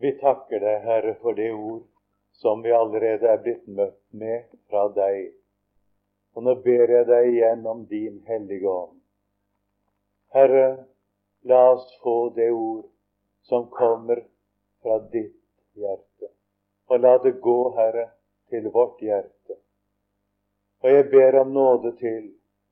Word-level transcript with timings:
Vi 0.00 0.12
takker 0.20 0.62
deg, 0.64 0.84
Herre, 0.86 1.14
for 1.20 1.36
det 1.36 1.50
ord 1.52 1.82
som 2.40 2.62
vi 2.64 2.72
allerede 2.72 3.28
er 3.28 3.40
blitt 3.44 3.66
møtt 3.68 3.98
med 4.16 4.46
fra 4.70 4.86
deg. 4.96 5.34
Og 6.32 6.46
nå 6.46 6.54
ber 6.64 6.92
jeg 6.94 7.06
deg 7.08 7.26
igjen 7.34 7.66
om 7.68 7.82
din 7.90 8.20
hellige 8.28 8.70
ånd. 8.70 8.94
Herre, 10.32 10.86
la 11.44 11.58
oss 11.74 11.90
få 12.00 12.30
det 12.36 12.48
ord 12.54 12.86
som 13.50 13.66
kommer 13.74 14.22
fra 14.80 14.96
ditt 15.12 15.36
hjerte. 15.76 16.30
Og 16.88 17.04
la 17.04 17.18
det 17.20 17.34
gå, 17.44 17.58
Herre, 17.76 18.06
til 18.48 18.70
vårt 18.72 19.02
hjerte. 19.04 19.58
Og 20.80 20.94
jeg 20.94 21.10
ber 21.12 21.36
om 21.42 21.52
nåde 21.52 21.92
til 21.98 22.30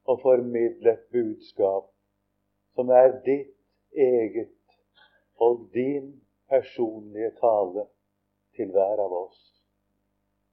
å 0.09 0.17
formidle 0.23 0.95
et 0.97 1.05
budskap 1.13 1.91
som 2.73 2.89
er 2.95 3.13
ditt 3.27 3.53
eget 3.93 4.55
og 5.45 5.69
din 5.77 6.09
personlige 6.49 7.31
tale 7.41 7.87
til 8.57 8.73
hver 8.75 9.03
av 9.05 9.13
oss. 9.13 9.41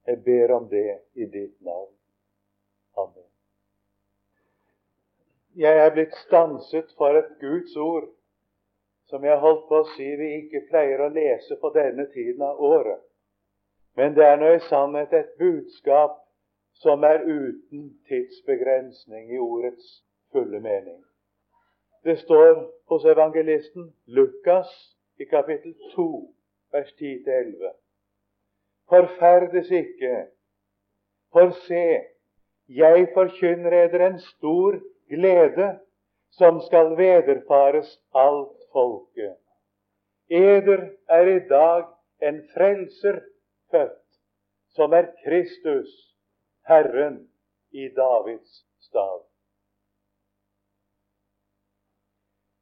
Jeg 0.06 0.22
ber 0.24 0.52
om 0.54 0.68
det 0.70 0.98
i 1.14 1.26
ditt 1.26 1.56
navn. 1.60 1.92
Amen. 2.96 3.24
Jeg 5.56 5.78
er 5.86 5.90
blitt 5.94 6.14
stanset 6.26 6.92
for 6.98 7.16
et 7.18 7.32
Guds 7.40 7.76
ord 7.76 8.06
som 9.10 9.24
jeg 9.24 9.38
holdt 9.38 9.66
på 9.68 9.80
å 9.80 9.88
si 9.94 10.06
vi 10.18 10.30
ikke 10.40 10.66
pleier 10.70 11.02
å 11.02 11.12
lese 11.14 11.56
på 11.62 11.70
denne 11.74 12.08
tiden 12.14 12.42
av 12.42 12.60
året. 12.62 13.02
Men 13.96 14.14
det 14.14 14.24
er 14.26 14.40
nå 14.40 14.50
i 14.56 14.62
sannhet 14.68 15.14
et 15.14 15.36
budskap 15.38 16.18
som 16.82 17.04
er 17.08 17.22
uten 17.24 17.88
tidsbegrensning 18.08 19.30
i 19.32 19.38
ordets 19.40 20.02
fulle 20.32 20.60
mening. 20.60 20.98
Det 22.04 22.18
står 22.20 22.66
hos 22.90 23.06
evangelisten 23.08 23.88
Lukas 24.06 24.74
i 25.18 25.24
kapittel 25.24 25.74
2, 25.94 26.34
vers 26.72 26.92
10-11. 27.00 27.72
Forferdes 28.88 29.70
ikke, 29.70 30.26
for 31.32 31.50
se, 31.66 31.86
jeg 32.68 33.08
forkynner 33.14 33.72
eder 33.84 34.06
en 34.06 34.20
stor 34.20 34.78
glede 35.08 35.78
som 36.30 36.60
skal 36.60 36.96
vederfares 36.98 37.90
alt 38.14 38.66
folket. 38.72 39.36
Eder 40.30 40.88
er 41.08 41.26
i 41.36 41.40
dag 41.48 41.84
en 42.28 42.42
frelser 42.54 43.20
født, 43.70 44.18
som 44.68 44.92
er 44.92 45.06
Kristus, 45.24 45.88
Herren 46.68 47.30
i 47.70 47.88
Davids 47.88 48.66
stad. 48.80 49.22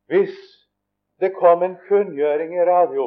Hvis 0.07 0.54
det 1.25 1.33
kom 1.35 1.63
en 1.63 1.77
kunngjøring 1.89 2.55
i 2.55 2.65
radio, 2.69 3.07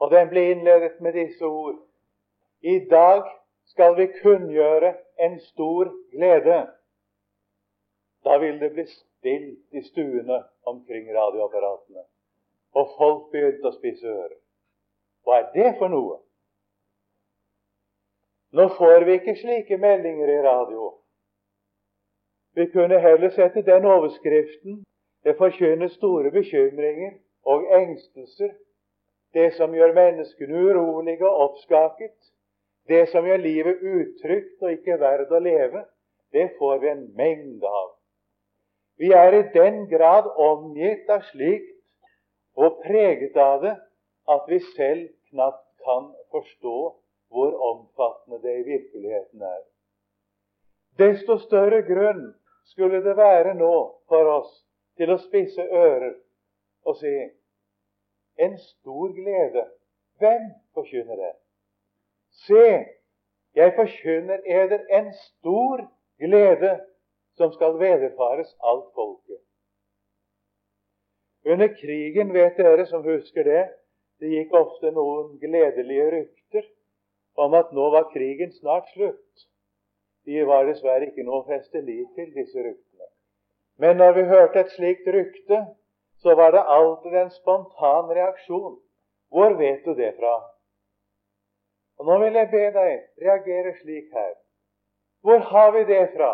og 0.00 0.10
den 0.10 0.28
ble 0.32 0.42
innledet 0.50 1.00
med 1.00 1.14
disse 1.14 1.46
ord 1.46 1.78
I 2.60 2.78
dag 2.90 3.22
skal 3.70 3.96
vi 3.96 4.06
kunngjøre 4.22 4.94
en 5.26 5.40
stor 5.40 5.90
glede. 6.12 6.60
Da 8.24 8.38
vil 8.38 8.60
det 8.60 8.70
bli 8.72 8.86
stilt 8.86 9.60
i 9.72 9.82
stuene 9.84 10.38
omkring 10.66 11.10
radioapparatene, 11.16 12.06
og 12.74 12.94
folk 12.98 13.30
begynte 13.32 13.68
å 13.68 13.76
spise 13.76 14.08
ører. 14.08 14.38
Hva 15.24 15.40
er 15.40 15.50
det 15.54 15.74
for 15.78 15.92
noe? 15.92 16.18
Nå 18.54 18.68
får 18.78 19.04
vi 19.04 19.18
ikke 19.20 19.36
slike 19.42 19.76
meldinger 19.82 20.30
i 20.30 20.42
radio. 20.48 20.90
Vi 22.54 22.66
kunne 22.72 23.00
heller 23.02 23.30
sette 23.34 23.64
den 23.66 23.84
overskriften 23.84 24.82
det 25.24 25.36
forkynner 25.38 25.88
store 25.88 26.30
bekymringer 26.30 27.16
og 27.48 27.64
engstelser, 27.78 28.52
det 29.34 29.50
som 29.56 29.74
gjør 29.74 29.94
menneskene 29.96 30.60
urolige 30.68 31.26
og 31.26 31.40
oppskaket, 31.48 32.16
det 32.88 33.08
som 33.08 33.26
gjør 33.26 33.40
livet 33.42 33.82
utrygt 33.82 34.62
og 34.62 34.72
ikke 34.76 34.98
verdt 35.00 35.32
å 35.32 35.40
leve, 35.42 35.84
det 36.32 36.50
får 36.58 36.78
vi 36.82 36.90
en 36.92 37.06
mengde 37.16 37.66
av. 37.68 37.94
Vi 38.98 39.10
er 39.16 39.34
i 39.34 39.42
den 39.54 39.86
grad 39.90 40.28
omgitt 40.38 41.08
av 41.10 41.24
slikt 41.32 41.72
og 42.54 42.82
preget 42.84 43.36
av 43.40 43.62
det 43.64 43.74
at 44.30 44.44
vi 44.48 44.60
selv 44.74 45.08
knapt 45.30 45.64
kan 45.84 46.12
forstå 46.32 46.76
hvor 47.34 47.56
omfattende 47.70 48.38
det 48.44 48.58
i 48.60 48.66
virkeligheten 48.68 49.42
er. 49.42 49.62
Desto 50.98 51.40
større 51.42 51.82
grunn 51.88 52.28
skulle 52.70 53.02
det 53.02 53.16
være 53.18 53.56
nå 53.58 53.74
for 54.08 54.30
oss 54.36 54.52
til 54.98 55.10
å 55.10 55.18
spisse 55.22 55.62
ører 55.62 56.14
og 56.84 56.98
si 57.00 57.14
en 58.44 58.58
stor 58.58 59.14
glede. 59.16 59.64
Hvem 60.18 60.50
forkynner 60.74 61.16
det? 61.18 61.32
Se, 62.46 62.66
jeg 63.54 63.74
forkynner 63.76 64.42
eder 64.46 64.84
en 64.98 65.12
stor 65.14 65.84
glede 66.18 66.74
som 67.38 67.52
skal 67.52 67.78
vederfares 67.78 68.54
alt 68.62 68.92
folket. 68.94 69.40
Under 71.44 71.68
krigen, 71.80 72.32
vet 72.34 72.56
dere 72.56 72.86
som 72.86 73.02
husker 73.04 73.44
det, 73.44 73.64
det 74.20 74.30
gikk 74.30 74.54
ofte 74.56 74.90
noen 74.94 75.34
gledelige 75.42 76.06
rykter 76.14 76.70
om 77.36 77.54
at 77.58 77.72
nå 77.76 77.90
var 77.92 78.08
krigen 78.14 78.52
snart 78.54 78.88
slutt. 78.94 79.46
De 80.24 80.46
var 80.48 80.64
dessverre 80.70 81.10
ikke 81.10 81.26
noe 81.26 81.42
å 81.42 81.48
feste 81.48 81.82
liv 81.84 82.06
til, 82.16 82.30
disse 82.32 82.56
ryktene. 82.56 82.83
Men 83.78 83.96
når 83.96 84.12
vi 84.12 84.22
hørte 84.22 84.60
et 84.60 84.70
slikt 84.70 85.06
rykte, 85.06 85.66
så 86.22 86.34
var 86.34 86.50
det 86.50 86.64
alltid 86.76 87.14
en 87.20 87.30
spontan 87.30 88.10
reaksjon. 88.18 88.76
Hvor 89.28 89.56
vet 89.58 89.84
du 89.84 89.94
det 89.94 90.14
fra? 90.18 90.34
Og 91.98 92.06
Nå 92.06 92.18
vil 92.22 92.38
jeg 92.38 92.50
be 92.50 92.64
deg 92.78 92.92
reagere 93.26 93.74
slik 93.80 94.12
her. 94.12 94.34
Hvor 95.22 95.38
har 95.38 95.70
vi 95.72 95.84
det 95.90 96.08
fra? 96.16 96.32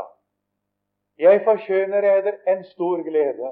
Jeg 1.18 1.42
forkynner 1.44 2.06
eder 2.18 2.38
en 2.48 2.64
stor 2.64 3.02
glede. 3.08 3.50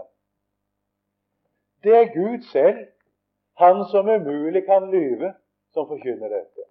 Det 1.83 1.97
er 1.97 2.15
Gud 2.15 2.43
selv, 2.53 2.87
Han 3.59 3.85
som 3.91 4.09
umulig 4.09 4.65
kan 4.65 4.91
lyve, 4.91 5.35
som 5.75 5.89
forkynner 5.89 6.29
dette. 6.29 6.63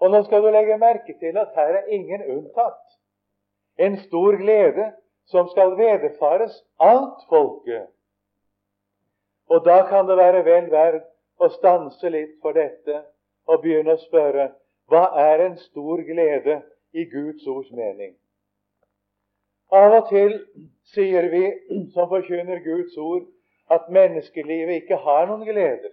Og 0.00 0.10
nå 0.10 0.20
skal 0.22 0.42
du 0.42 0.50
legge 0.54 0.78
merke 0.78 1.16
til 1.18 1.38
at 1.38 1.48
her 1.54 1.78
er 1.80 1.88
ingen 1.90 2.22
unntatt. 2.36 2.84
En 3.78 3.96
stor 3.98 4.36
glede 4.38 4.92
som 5.30 5.48
skal 5.48 5.74
vederfares 5.78 6.64
alt 6.78 7.24
folket. 7.28 7.88
Og 9.48 9.64
da 9.64 9.82
kan 9.88 10.08
det 10.08 10.16
være 10.18 10.44
vel 10.44 10.70
verdt 10.70 11.06
å 11.38 11.48
stanse 11.54 12.10
litt 12.10 12.38
for 12.42 12.56
dette 12.56 13.02
og 13.46 13.62
begynne 13.62 13.94
å 13.94 14.04
spørre 14.06 14.50
hva 14.90 15.08
er 15.18 15.42
en 15.48 15.56
stor 15.58 16.02
glede 16.06 16.60
i 16.94 17.04
Guds 17.10 17.46
ords 17.46 17.70
mening? 17.74 18.14
Av 19.74 19.96
og 19.98 20.08
til 20.10 20.36
sier 20.94 21.26
vi 21.30 21.44
som 21.94 22.08
forkynner 22.10 22.62
Guds 22.62 22.94
ord, 22.96 23.24
at 23.70 23.88
menneskelivet 23.90 24.84
ikke 24.84 24.98
har 25.02 25.26
noen 25.26 25.42
gleder. 25.46 25.90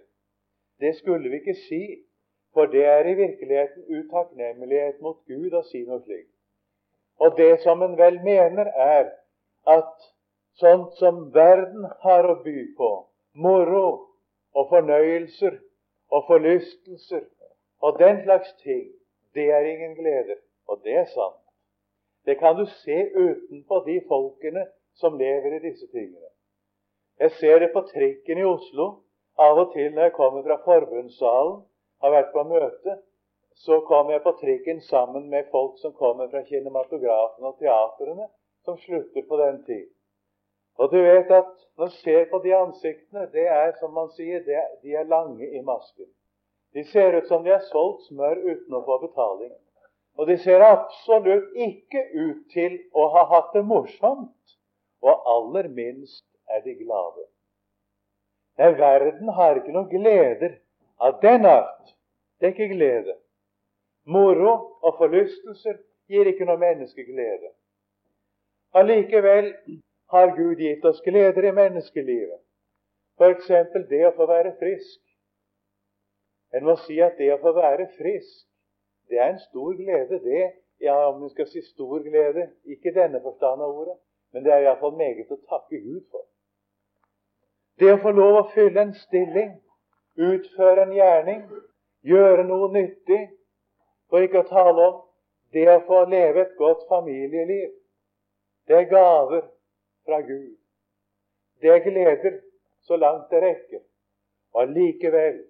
Det 0.78 0.94
skulle 1.00 1.30
vi 1.30 1.40
ikke 1.42 1.56
si, 1.66 1.82
for 2.54 2.70
det 2.70 2.84
er 2.86 3.08
i 3.10 3.16
virkeligheten 3.18 3.82
utakknemlighet 3.98 5.00
mot 5.02 5.18
Gud 5.26 5.54
å 5.58 5.64
si 5.66 5.82
noe 5.88 5.98
slikt. 6.04 6.30
Og 7.18 7.34
det 7.38 7.60
som 7.66 7.82
en 7.82 7.98
vel 7.98 8.20
mener, 8.22 8.70
er 8.70 9.10
at 9.66 10.10
sånt 10.60 10.94
som 11.00 11.30
verden 11.34 11.86
har 12.04 12.28
å 12.30 12.40
by 12.44 12.58
på, 12.78 12.90
moro 13.34 13.86
og 14.54 14.68
fornøyelser 14.70 15.56
og 16.14 16.26
forlystelser 16.28 17.24
og 17.84 17.98
den 17.98 18.22
slags 18.24 18.52
ting, 18.62 18.92
det 19.34 19.50
er 19.50 19.66
ingen 19.66 19.94
gleder. 19.94 20.36
Og 20.66 20.80
det 20.84 20.94
er 20.96 21.08
sant. 21.12 21.40
Det 22.24 22.38
kan 22.38 22.56
du 22.56 22.66
se 22.66 22.98
utenpå 23.14 23.82
de 23.86 24.00
folkene 24.08 24.66
som 24.94 25.18
lever 25.18 25.56
i 25.56 25.64
disse 25.68 25.86
tingene. 25.92 26.30
Jeg 27.20 27.30
ser 27.40 27.58
det 27.58 27.72
på 27.72 27.82
trikken 27.90 28.38
i 28.38 28.46
Oslo. 28.48 28.86
Av 29.38 29.58
og 29.58 29.72
til 29.74 29.90
når 29.92 30.02
jeg 30.08 30.14
kommer 30.14 30.44
fra 30.46 30.56
forbundssalen, 30.64 31.58
har 32.02 32.12
vært 32.14 32.32
på 32.32 32.44
møte, 32.46 32.96
så 33.54 33.80
kommer 33.88 34.14
jeg 34.14 34.22
på 34.22 34.32
trikken 34.40 34.80
sammen 34.80 35.28
med 35.30 35.50
folk 35.50 35.78
som 35.82 35.92
kommer 35.92 36.30
fra 36.30 36.42
kinematografen 36.46 37.44
og 37.48 37.58
teatrene, 37.58 38.28
som 38.64 38.78
slutter 38.78 39.22
på 39.28 39.36
den 39.40 39.62
tid. 39.64 39.88
Og 40.78 40.90
du 40.90 40.98
vet 41.02 41.30
at 41.30 41.50
når 41.78 41.90
du 41.90 41.96
ser 42.02 42.24
på 42.30 42.38
de 42.44 42.54
ansiktene, 42.56 43.28
det 43.32 43.46
er 43.46 43.72
som 43.80 43.92
man 43.94 44.10
sier, 44.16 44.42
er, 44.42 44.68
de 44.82 44.94
er 44.94 45.10
lange 45.10 45.46
i 45.46 45.62
masken. 45.62 46.08
De 46.74 46.84
ser 46.84 47.14
ut 47.18 47.28
som 47.28 47.44
de 47.44 47.52
har 47.54 47.62
solgt 47.70 48.08
smør 48.08 48.40
uten 48.42 48.74
å 48.74 48.82
få 48.86 48.98
betaling. 49.06 49.52
Og 50.18 50.26
de 50.30 50.36
ser 50.38 50.62
absolutt 50.62 51.54
ikke 51.58 52.02
ut 52.14 52.42
til 52.54 52.78
å 52.94 53.08
ha 53.14 53.24
hatt 53.30 53.54
det 53.54 53.64
morsomt. 53.66 54.56
Og 55.02 55.26
aller 55.36 55.68
minst 55.68 56.24
er 56.50 56.62
de 56.64 56.74
glade. 56.78 57.26
Nei, 58.58 58.70
verden 58.78 59.30
har 59.34 59.58
ikke 59.58 59.74
noen 59.74 59.90
gleder 59.90 60.58
av 61.02 61.18
den 61.22 61.46
art. 61.46 61.94
Det 62.38 62.48
er 62.48 62.54
ikke 62.54 62.74
glede. 62.74 63.16
Moro 64.06 64.54
og 64.84 64.98
forlystelser 64.98 65.80
gir 66.10 66.30
ikke 66.30 66.46
noe 66.46 66.60
menneskeglede. 66.62 67.50
Allikevel 68.74 69.52
har 70.10 70.36
Gud 70.36 70.58
gitt 70.58 70.84
oss 70.84 71.02
gleder 71.04 71.44
i 71.44 71.52
menneskelivet. 71.54 72.40
F.eks. 73.18 73.46
det 73.88 74.02
å 74.08 74.14
få 74.16 74.26
være 74.26 74.56
frisk. 74.58 75.00
En 76.54 76.66
må 76.66 76.74
si 76.82 76.98
at 77.02 77.18
det 77.18 77.30
å 77.34 77.40
få 77.42 77.52
være 77.54 77.86
frisk, 77.98 78.46
det 79.10 79.18
er 79.18 79.32
en 79.32 79.38
stor 79.42 79.74
glede. 79.78 80.18
Det 80.22 80.42
ja, 80.80 80.96
om 81.08 81.22
en 81.22 81.30
skal 81.30 81.46
si 81.46 81.62
stor 81.62 82.02
glede, 82.02 82.48
ikke 82.64 82.94
denne 82.94 83.20
forstand 83.22 83.62
av 83.62 83.78
ordet, 83.78 83.94
men 84.32 84.44
det 84.44 84.52
er 84.52 84.66
iallfall 84.66 84.96
meget 84.98 85.30
å 85.30 85.38
takke 85.50 85.78
Gud 85.78 86.02
for. 86.10 86.26
Det 87.78 87.92
å 87.94 88.00
få 88.02 88.10
lov 88.14 88.40
å 88.40 88.48
fylle 88.54 88.82
en 88.82 88.94
stilling, 88.98 89.54
utføre 90.18 90.86
en 90.86 90.94
gjerning, 90.94 91.40
gjøre 92.06 92.46
noe 92.46 92.70
nyttig, 92.74 93.22
for 94.10 94.22
ikke 94.22 94.44
å 94.44 94.50
tale 94.50 94.88
om 94.90 95.00
det 95.54 95.66
å 95.70 95.80
få 95.86 96.04
leve 96.10 96.42
et 96.42 96.54
godt 96.58 96.84
familieliv, 96.90 97.70
det 98.68 98.76
er 98.76 98.90
gaver 98.90 99.40
fra 100.06 100.20
Gud. 100.20 100.56
Det 101.60 101.70
er 101.70 101.84
gleder 101.84 102.40
så 102.82 102.96
langt 102.96 103.30
det 103.30 103.42
rekker. 103.42 103.82
Og 104.54 104.62
allikevel 104.62 105.42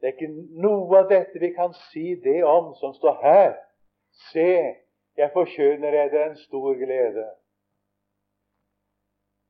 det 0.00 0.06
er 0.06 0.14
ikke 0.14 0.60
noe 0.62 1.00
av 1.00 1.08
dette 1.10 1.40
vi 1.42 1.50
kan 1.54 1.72
si 1.88 2.14
det 2.22 2.42
om 2.46 2.70
som 2.78 2.94
står 2.94 3.16
her. 3.22 3.56
Se, 4.30 4.50
jeg 5.18 5.30
forkynner 5.34 5.90
dere 5.90 6.28
en 6.28 6.36
stor 6.38 6.74
glede. 6.78 7.24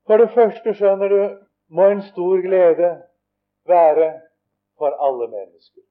For 0.08 0.16
det 0.16 0.30
første, 0.32 0.72
skjønner 0.74 1.12
du, 1.12 1.20
må 1.68 1.90
en 1.92 2.00
stor 2.02 2.40
glede 2.40 2.94
være 3.68 4.08
for 4.80 4.96
alle 5.04 5.28
mennesker. 5.28 5.84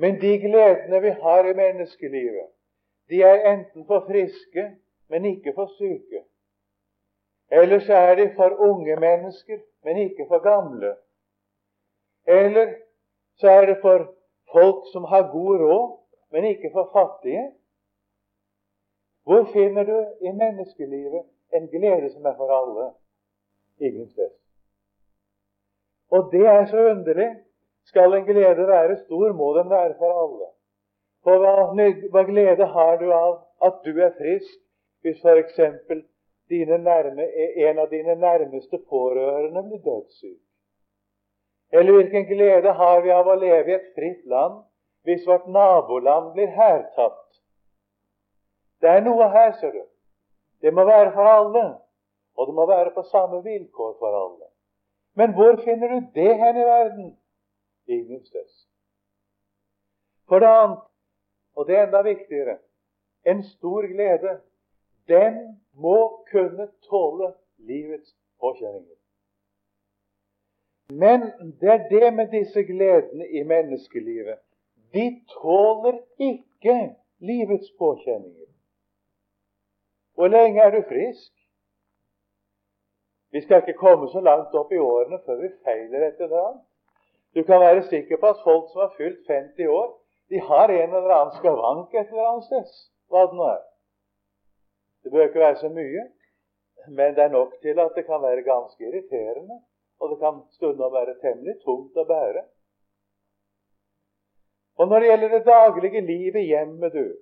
Men 0.00 0.16
de 0.20 0.38
gledene 0.40 1.00
vi 1.04 1.10
har 1.22 1.44
i 1.44 1.56
menneskelivet, 1.56 2.48
de 3.12 3.20
er 3.22 3.44
enten 3.52 3.84
for 3.86 4.06
friske, 4.08 4.64
men 5.10 5.24
ikke 5.24 5.52
for 5.54 5.66
syke. 5.78 6.24
Eller 7.50 7.80
så 7.80 7.94
er 7.94 8.14
de 8.14 8.32
for 8.36 8.50
unge 8.68 8.96
mennesker, 8.96 9.58
men 9.84 9.96
ikke 9.96 10.26
for 10.28 10.38
gamle. 10.38 10.96
Eller 12.26 12.74
så 13.40 13.50
er 13.50 13.66
det 13.66 13.78
for 13.82 14.14
folk 14.52 14.84
som 14.92 15.04
har 15.04 15.32
god 15.32 15.58
råd, 15.60 15.98
men 16.30 16.44
ikke 16.44 16.70
for 16.72 16.90
fattige. 16.96 17.52
Hvor 19.24 19.44
finner 19.52 19.84
du 19.84 19.98
i 20.20 20.30
menneskelivet 20.42 21.22
en 21.54 21.68
glede 21.68 22.12
som 22.12 22.24
er 22.24 22.36
for 22.36 22.48
alle? 22.60 22.92
Ingen 23.80 24.08
sted. 24.08 24.30
Og 26.10 26.32
det 26.32 26.46
er 26.46 26.66
så 26.66 26.90
underlig. 26.90 27.36
Skal 27.84 28.14
en 28.14 28.24
glede 28.24 28.66
være 28.66 28.96
stor, 29.04 29.32
må 29.32 29.58
den 29.58 29.70
være 29.70 29.94
for 29.98 30.10
alle. 30.22 30.46
For 31.24 31.38
hva, 31.38 31.54
hva 32.12 32.22
glede 32.22 32.66
har 32.66 32.96
du 32.96 33.12
av 33.12 33.40
at 33.66 33.80
du 33.84 33.98
er 34.00 34.12
frisk, 34.18 34.58
hvis 35.00 35.24
f.eks. 35.24 35.58
en 35.60 37.78
av 37.78 37.90
dine 37.90 38.14
nærmeste 38.14 38.78
pårørende 38.88 39.62
blir 39.68 39.82
dødssyk? 39.84 40.40
Eller 41.72 41.92
hvilken 41.92 42.26
glede 42.26 42.72
har 42.72 43.00
vi 43.00 43.12
av 43.14 43.28
å 43.28 43.38
leve 43.38 43.70
i 43.70 43.78
et 43.78 43.92
fritt 43.94 44.26
land 44.26 44.62
hvis 45.06 45.26
vårt 45.26 45.46
naboland 45.46 46.32
blir 46.34 46.50
hærtatt? 46.52 47.40
Det 48.80 48.88
er 48.88 49.04
noe 49.04 49.28
her, 49.30 49.52
ser 49.60 49.72
du. 49.72 49.84
Det 50.60 50.72
må 50.74 50.84
være 50.84 51.12
for 51.14 51.28
alle, 51.28 51.64
og 52.36 52.46
det 52.46 52.54
må 52.54 52.66
være 52.66 52.92
på 52.94 53.04
samme 53.12 53.42
vilkår 53.44 53.94
for 54.00 54.16
alle. 54.16 54.48
Men 55.14 55.34
hvor 55.36 55.60
finner 55.64 55.88
du 55.88 56.10
det 56.14 56.34
hen 56.40 56.56
i 56.56 56.66
verden? 56.66 57.16
Ingen 57.86 58.24
sted. 58.24 58.48
For 60.28 60.38
det 60.38 60.48
annet, 60.48 60.84
og 61.56 61.66
det 61.66 61.76
er 61.76 61.86
enda 61.86 62.02
viktigere, 62.06 62.58
en 63.26 63.42
stor 63.44 63.86
glede, 63.90 64.38
den 65.10 65.36
må 65.74 66.24
kunne 66.30 66.68
tåle 66.88 67.32
livets 67.58 68.14
påkjenninger. 68.40 68.96
Men 70.90 71.20
det 71.60 71.70
er 71.70 71.88
det 71.88 72.14
med 72.14 72.28
disse 72.28 72.62
gledene 72.62 73.28
i 73.28 73.42
menneskelivet. 73.42 74.38
De 74.94 75.06
tåler 75.40 76.00
ikke 76.18 76.94
livets 77.18 77.70
påkjenninger. 77.78 78.48
Hvor 80.14 80.28
lenge 80.28 80.62
er 80.62 80.70
du 80.70 80.82
frisk? 80.88 81.32
Vi 83.32 83.40
skal 83.40 83.62
ikke 83.62 83.78
komme 83.78 84.08
så 84.10 84.20
langt 84.20 84.54
opp 84.54 84.72
i 84.72 84.82
årene 84.82 85.20
før 85.26 85.38
vi 85.44 85.54
feiler 85.64 86.08
et 86.08 86.20
eller 86.20 86.40
annet. 86.48 86.66
Du 87.34 87.42
kan 87.46 87.60
være 87.60 87.86
sikker 87.86 88.18
på 88.18 88.26
at 88.26 88.42
folk 88.44 88.72
som 88.72 88.80
har 88.80 88.94
fylt 88.96 89.26
50 89.26 89.66
år, 89.66 89.90
de 90.30 90.40
har 90.40 90.68
en 90.68 90.94
eller 90.94 91.14
annen 91.14 91.36
skavank 91.38 91.94
et 91.94 92.10
eller 92.10 92.26
annet 92.32 92.48
sted. 92.48 92.72
Hva 93.10 93.22
det 93.30 93.38
nå 93.38 93.46
er. 93.52 93.62
Det 95.02 95.12
bør 95.12 95.28
ikke 95.28 95.44
være 95.46 95.56
så 95.56 95.68
mye, 95.68 96.06
men 96.88 97.14
det 97.16 97.24
er 97.24 97.32
nok 97.32 97.56
til 97.62 97.80
at 97.80 97.92
det 97.96 98.06
kan 98.06 98.22
være 98.22 98.42
ganske 98.42 98.84
irriterende 98.84 99.60
og 100.00 100.10
det 100.10 100.18
kan 100.18 100.40
stundom 100.56 100.92
være 100.92 101.18
temmelig 101.20 101.56
tungt 101.64 101.98
å 102.00 102.06
bære. 102.08 102.44
Og 104.80 104.88
når 104.88 105.02
det 105.02 105.10
gjelder 105.10 105.34
det 105.34 105.46
daglige 105.48 106.00
livet 106.06 106.40
i 106.40 106.52
hjemmet, 106.52 106.92
du 106.92 107.16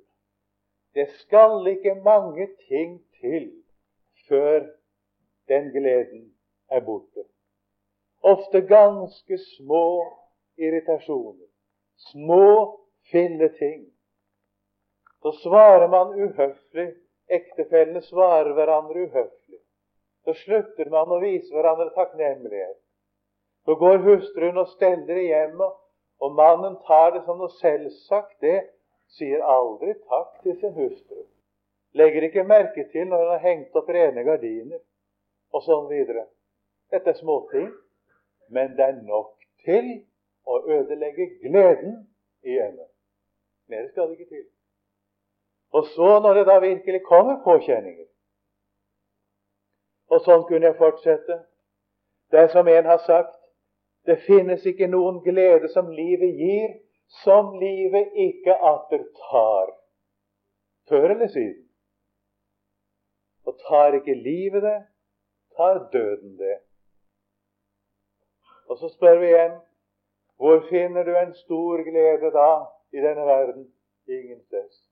Det 0.95 1.09
skal 1.21 1.67
ikke 1.67 1.95
mange 1.95 2.49
ting 2.69 2.95
til 3.21 3.51
før 4.29 4.67
den 5.49 5.69
gleden 5.71 6.23
er 6.71 6.81
borte. 6.81 7.25
Ofte 8.23 8.61
ganske 8.61 9.39
små 9.39 9.85
irritasjoner. 10.57 11.47
Små 11.97 12.81
filleting. 13.11 13.85
Så 15.23 15.33
svarer 15.43 15.89
man 15.89 16.17
uhøflig. 16.23 16.89
Ektefellene 17.29 18.01
svarer 18.07 18.55
hverandre 18.57 19.07
uhøflig 19.09 19.49
så 20.29 20.35
slutter 20.35 20.91
man 20.93 21.09
å 21.09 21.23
vise 21.23 21.49
hverandre 21.55 21.89
takknemlighet. 21.95 22.77
Så 23.65 23.77
går 23.81 24.03
hustruen 24.05 24.61
og 24.61 24.69
steller 24.75 25.17
i 25.17 25.31
hjemmet, 25.31 25.79
og 26.21 26.35
mannen 26.37 26.75
tar 26.85 27.15
det 27.15 27.23
som 27.25 27.39
noe 27.41 27.53
selvsagt. 27.57 28.35
Det 28.45 28.59
sier 29.17 29.41
aldri 29.41 29.95
takk 30.11 30.35
til 30.45 30.59
sin 30.61 30.75
hustru. 30.77 31.23
Legger 31.97 32.27
ikke 32.29 32.45
merke 32.45 32.85
til 32.93 33.09
når 33.09 33.25
hun 33.25 33.33
har 33.33 33.45
hengt 33.47 33.81
opp 33.81 33.89
rene 33.97 34.25
gardiner, 34.27 34.83
og 35.57 35.65
sånn 35.65 35.89
videre. 35.89 36.27
Dette 36.93 37.15
er 37.15 37.21
småting, 37.23 37.71
men 38.53 38.77
det 38.77 38.85
er 38.85 39.01
nok 39.01 39.33
til 39.65 39.95
å 40.45 40.61
ødelegge 40.77 41.31
gleden 41.41 42.03
i 42.45 42.59
hjemmet. 42.59 42.93
Mer 43.73 43.89
skal 43.95 44.11
det 44.13 44.19
ikke 44.19 44.35
til. 44.35 44.45
Og 45.73 45.85
så, 45.95 46.21
når 46.25 46.35
det 46.35 46.47
da 46.47 46.59
virkelig 46.65 47.03
kommer 47.05 47.43
påkjenninger, 47.45 48.07
og 50.09 50.25
sånn 50.25 50.47
kunne 50.49 50.71
jeg 50.71 50.79
fortsette. 50.79 51.37
Det 52.33 52.41
er 52.41 52.53
som 52.53 52.69
en 52.69 52.89
har 52.89 53.01
sagt 53.05 53.35
det 54.09 54.17
finnes 54.25 54.65
ikke 54.67 54.89
noen 54.89 55.19
glede 55.21 55.69
som 55.69 55.91
livet 55.93 56.39
gir, 56.41 56.69
som 57.25 57.51
livet 57.61 58.15
ikke 58.17 58.55
atter 58.71 59.05
tar. 59.29 59.75
Før 60.89 61.11
eller 61.13 61.29
siden. 61.29 61.67
Og 63.45 63.59
tar 63.69 63.99
ikke 63.99 64.17
livet 64.17 64.65
det, 64.65 64.79
tar 65.57 65.83
døden 65.93 66.37
det. 66.41 66.57
Og 68.69 68.81
så 68.81 68.89
spør 68.93 69.21
vi 69.21 69.33
igjen 69.33 69.57
hvor 70.39 70.61
finner 70.71 71.05
du 71.05 71.17
en 71.19 71.33
stor 71.35 71.83
glede 71.83 72.31
da 72.33 72.51
i 72.95 73.03
denne 73.03 73.25
verden? 73.27 73.65
Ingen 74.09 74.41
sted. 74.45 74.88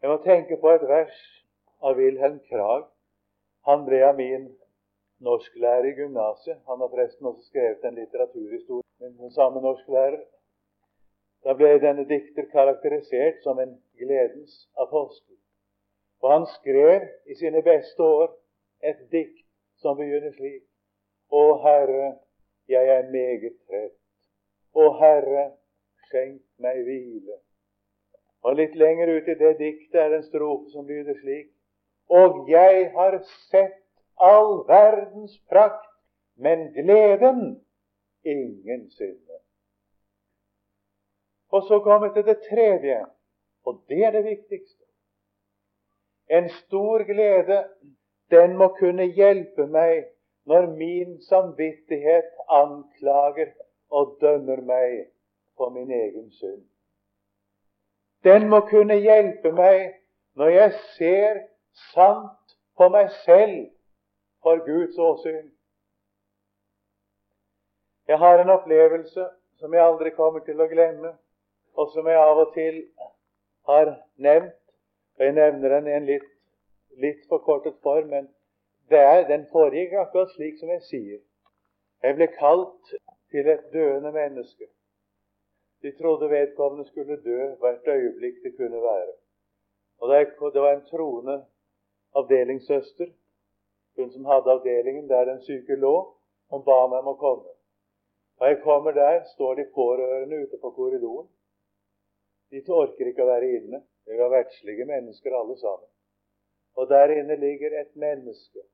Jeg 0.00 0.08
må 0.10 0.16
tenke 0.24 0.56
på 0.56 0.70
et 0.72 0.84
vers 0.88 1.16
av 1.84 1.98
Wilhelm 2.00 2.38
Krag. 2.48 2.86
Han 3.68 3.82
ble 3.84 3.98
av 4.06 4.14
min 4.16 4.46
norsklærer 5.20 5.90
i 5.90 5.96
gymnaset. 5.98 6.56
Han 6.68 6.80
har 6.80 6.88
forresten 6.88 7.28
også 7.28 7.44
skrevet 7.50 7.84
en 7.84 7.98
litteraturhistorie 8.00 8.86
med 9.00 9.18
den 9.20 9.34
samme 9.34 9.60
norsklærer. 9.60 10.22
Da 11.44 11.52
ble 11.56 11.74
denne 11.84 12.06
dikter 12.08 12.48
karakterisert 12.52 13.44
som 13.44 13.60
en 13.60 13.76
gledens 14.00 14.56
apostel. 14.80 15.36
Og 16.24 16.32
han 16.32 16.48
skrev 16.54 17.04
i 17.28 17.36
sine 17.36 17.60
beste 17.64 18.02
år 18.02 18.32
et 18.80 19.04
dikt 19.12 19.44
som 19.84 20.00
begynner 20.00 20.32
slik. 20.36 20.64
Å 21.28 21.44
Herre, 21.66 22.14
jeg 22.68 22.88
er 22.96 23.12
meget 23.12 23.60
trett. 23.68 24.00
Å 24.72 24.88
Herre, 24.96 25.46
skjenk 26.08 26.40
meg 26.64 26.84
hvile. 26.88 27.40
Og 28.42 28.56
litt 28.56 28.74
lenger 28.74 29.10
ut 29.16 29.28
i 29.28 29.36
det 29.36 29.56
diktet 29.58 30.00
er 30.00 30.12
det 30.12 30.22
en 30.22 30.28
strofe 30.28 30.70
som 30.72 30.86
lyder 30.88 31.18
slik 31.20 31.50
og 32.10 32.48
jeg 32.50 32.90
har 32.94 33.20
sett 33.50 33.78
all 34.20 34.64
verdens 34.68 35.36
prakt, 35.48 35.86
men 36.34 36.72
gleden 36.74 37.60
ingen 38.24 38.88
synde. 38.90 39.38
Og 41.50 41.62
så 41.68 41.80
kommer 41.84 42.08
vi 42.08 42.14
til 42.14 42.26
det 42.26 42.38
tredje, 42.50 42.98
og 43.66 43.82
det 43.88 44.04
er 44.04 44.10
det 44.10 44.24
viktigste. 44.24 44.84
En 46.30 46.48
stor 46.48 47.04
glede, 47.06 47.64
den 48.30 48.56
må 48.56 48.68
kunne 48.78 49.06
hjelpe 49.14 49.66
meg 49.66 50.10
når 50.50 50.66
min 50.74 51.18
samvittighet 51.22 52.30
anklager 52.48 53.54
og 53.90 54.16
dømmer 54.20 54.62
meg 54.66 55.10
for 55.58 55.70
min 55.74 55.90
egen 55.90 56.30
synd. 56.30 56.69
Den 58.24 58.48
må 58.48 58.60
kunne 58.68 58.98
hjelpe 59.00 59.52
meg 59.52 59.94
når 60.36 60.48
jeg 60.54 60.72
ser 60.96 61.40
sant 61.92 62.56
på 62.76 62.88
meg 62.92 63.10
selv 63.24 63.70
for 64.42 64.60
Guds 64.66 64.98
åsyn. 64.98 65.48
Jeg 68.08 68.18
har 68.18 68.40
en 68.42 68.50
opplevelse 68.50 69.28
som 69.60 69.74
jeg 69.74 69.84
aldri 69.84 70.10
kommer 70.16 70.40
til 70.44 70.60
å 70.60 70.68
glemme, 70.68 71.12
og 71.76 71.92
som 71.94 72.08
jeg 72.08 72.18
av 72.18 72.40
og 72.42 72.52
til 72.54 72.82
har 73.68 73.92
nevnt. 74.16 74.56
Og 75.18 75.24
jeg 75.26 75.36
nevner 75.36 75.76
den 75.76 75.88
i 75.88 75.96
en 75.96 76.08
litt, 76.08 76.28
litt 77.04 77.26
forkortet 77.28 77.76
form, 77.84 78.08
men 78.08 78.28
er, 78.90 79.26
den 79.28 79.46
foregikk 79.52 79.92
akkurat 80.00 80.32
slik 80.34 80.58
som 80.58 80.72
jeg 80.72 80.82
sier. 80.88 81.20
Jeg 82.02 82.16
ble 82.16 82.26
kalt 82.34 82.94
til 83.30 83.48
et 83.52 83.68
døende 83.72 84.10
menneske. 84.12 84.66
De 85.82 85.92
trodde 85.96 86.30
vedkommende 86.30 86.84
skulle 86.88 87.16
dø 87.24 87.54
hvert 87.62 87.88
øyeblikk 87.88 88.42
det 88.42 88.56
kunne 88.56 88.82
være. 88.82 89.12
Og 90.00 90.08
Det 90.54 90.60
var 90.62 90.72
en 90.72 90.86
troende 90.86 91.44
avdelingssøster, 92.14 93.06
hun 93.96 94.10
som 94.12 94.24
hadde 94.24 94.52
avdelingen 94.52 95.08
der 95.08 95.24
den 95.24 95.42
syke 95.42 95.74
lå, 95.74 95.96
og 96.50 96.64
ba 96.64 96.86
meg 96.86 96.98
om 96.98 97.12
å 97.12 97.18
komme. 97.20 97.52
Da 98.40 98.50
jeg 98.50 98.62
kommer 98.62 98.92
der, 98.96 99.24
står 99.34 99.54
de 99.54 99.66
pårørende 99.74 100.42
ute 100.42 100.58
på 100.58 100.70
korridoren. 100.70 101.28
De 102.50 102.62
orker 102.72 103.10
ikke 103.10 103.22
å 103.22 103.30
være 103.30 103.50
inne. 103.58 103.82
De 104.06 104.16
var 104.18 104.32
verdslige 104.32 104.86
mennesker 104.88 105.36
alle 105.36 105.56
sammen. 105.60 105.90
Og 106.74 106.88
der 106.88 107.12
inne 107.14 107.36
ligger 107.36 107.76
et 107.80 107.92
menneske 107.96 108.64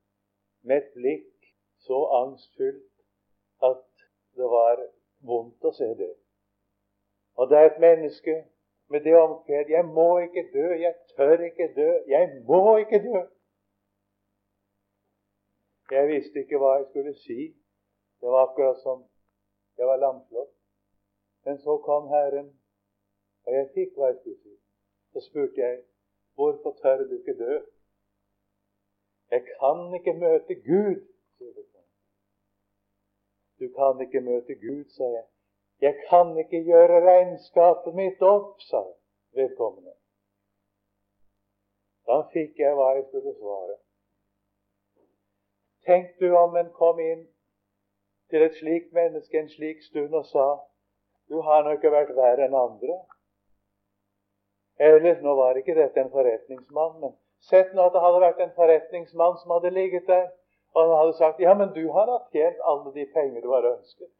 med 0.62 0.76
et 0.76 0.92
blikk 0.94 1.50
så 1.86 1.98
angstfullt 2.22 3.64
at 3.68 4.06
det 4.36 4.48
var 4.52 4.80
vondt 5.26 5.64
å 5.64 5.74
se 5.76 5.90
det. 5.98 6.14
Og 7.36 7.48
det 7.50 7.56
er 7.58 7.66
et 7.66 7.80
menneske 7.80 8.44
med 8.88 9.00
det 9.00 9.16
omkvedet 9.16 9.68
'Jeg 9.68 9.84
må 9.84 10.18
ikke 10.18 10.50
dø, 10.52 10.66
jeg 10.84 10.94
tør 11.16 11.38
ikke 11.48 11.72
dø, 11.76 11.90
jeg 12.06 12.42
må 12.48 12.76
ikke 12.76 12.98
dø'. 12.98 13.22
Jeg 15.90 16.08
visste 16.08 16.38
ikke 16.38 16.58
hva 16.58 16.70
jeg 16.76 16.86
skulle 16.90 17.14
si. 17.14 17.40
Det 18.20 18.28
var 18.32 18.48
akkurat 18.48 18.78
som 18.82 19.04
jeg 19.78 19.86
var 19.86 19.96
lamslått. 19.96 20.54
Men 21.44 21.58
så 21.58 21.78
kom 21.78 22.08
Herren, 22.08 22.48
og 23.44 23.52
jeg 23.54 23.70
fikk 23.74 23.90
hva 23.94 24.06
jeg 24.06 24.16
skulle 24.16 24.40
si. 24.42 24.54
Så 25.12 25.20
spurte 25.28 25.60
jeg, 25.60 25.82
'Hvorfor 26.34 26.72
tør 26.82 26.96
du 26.96 27.14
ikke 27.18 27.38
dø?' 27.44 27.66
'Jeg 29.30 29.42
kan 29.60 29.94
ikke 29.98 30.12
møte 30.24 30.54
Gud', 30.54 31.06
sier 31.36 31.52
du. 31.52 31.66
Du 33.60 33.68
kan 33.78 34.00
ikke 34.04 34.20
møte 34.20 34.54
Gud, 34.54 34.84
sa 34.96 35.04
jeg. 35.04 35.24
'Jeg 35.80 35.94
kan 36.08 36.38
ikke 36.38 36.64
gjøre 36.64 37.02
regnskapet 37.06 37.94
mitt 37.94 38.22
opp', 38.22 38.60
sa 38.60 38.82
vedkommende. 39.36 39.92
Da 42.06 42.22
fikk 42.32 42.58
jeg 42.58 42.74
hva 42.78 42.94
jeg 42.96 43.04
skulle 43.08 43.34
svare. 43.34 43.76
Tenk 45.86 46.14
du 46.20 46.36
om 46.36 46.56
en 46.56 46.70
kom 46.78 47.00
inn 47.00 47.26
til 48.30 48.42
et 48.42 48.56
slikt 48.58 48.92
menneske 48.92 49.38
en 49.38 49.52
slik 49.52 49.82
stund 49.82 50.14
og 50.14 50.24
sa 50.30 50.46
du 51.28 51.40
har 51.42 51.62
nå 51.64 51.74
ikke 51.76 51.90
vært 51.90 52.14
verre 52.16 52.46
enn 52.46 52.56
andre. 52.58 52.96
Eller 54.78 55.22
nå 55.22 55.34
var 55.38 55.58
ikke 55.58 55.74
dette 55.74 56.00
en 56.00 56.12
forretningsmann, 56.12 56.98
men 57.02 57.14
sett 57.50 57.72
nå 57.74 57.86
at 57.86 57.94
det 57.94 58.02
hadde 58.04 58.22
vært 58.22 58.42
en 58.44 58.54
forretningsmann 58.58 59.38
som 59.42 59.56
hadde 59.56 59.74
ligget 59.74 60.06
der, 60.10 60.28
og 60.74 60.82
han 60.82 60.98
hadde 61.00 61.16
sagt 61.18 61.40
ja, 61.40 61.54
men 61.54 61.72
du 61.74 61.84
har 61.92 62.06
da 62.10 62.20
tjent 62.34 62.62
alle 62.72 62.92
de 62.94 63.06
penger 63.14 63.42
du 63.42 63.50
har 63.54 63.66
ønsket. 63.72 64.10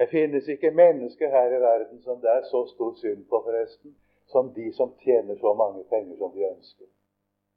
Det 0.00 0.08
finnes 0.08 0.48
ikke 0.48 0.70
mennesker 0.70 1.28
her 1.28 1.56
i 1.56 1.60
verden 1.60 1.98
som 2.02 2.20
det 2.20 2.30
er 2.30 2.42
så 2.42 2.60
stor 2.66 2.94
synd 3.02 3.26
på, 3.28 3.42
forresten, 3.44 3.96
som 4.32 4.54
de 4.54 4.72
som 4.72 4.94
tjener 5.04 5.36
så 5.36 5.52
mange 5.54 5.84
penger 5.90 6.16
som 6.16 6.32
de 6.36 6.46
ønsker. 6.54 6.86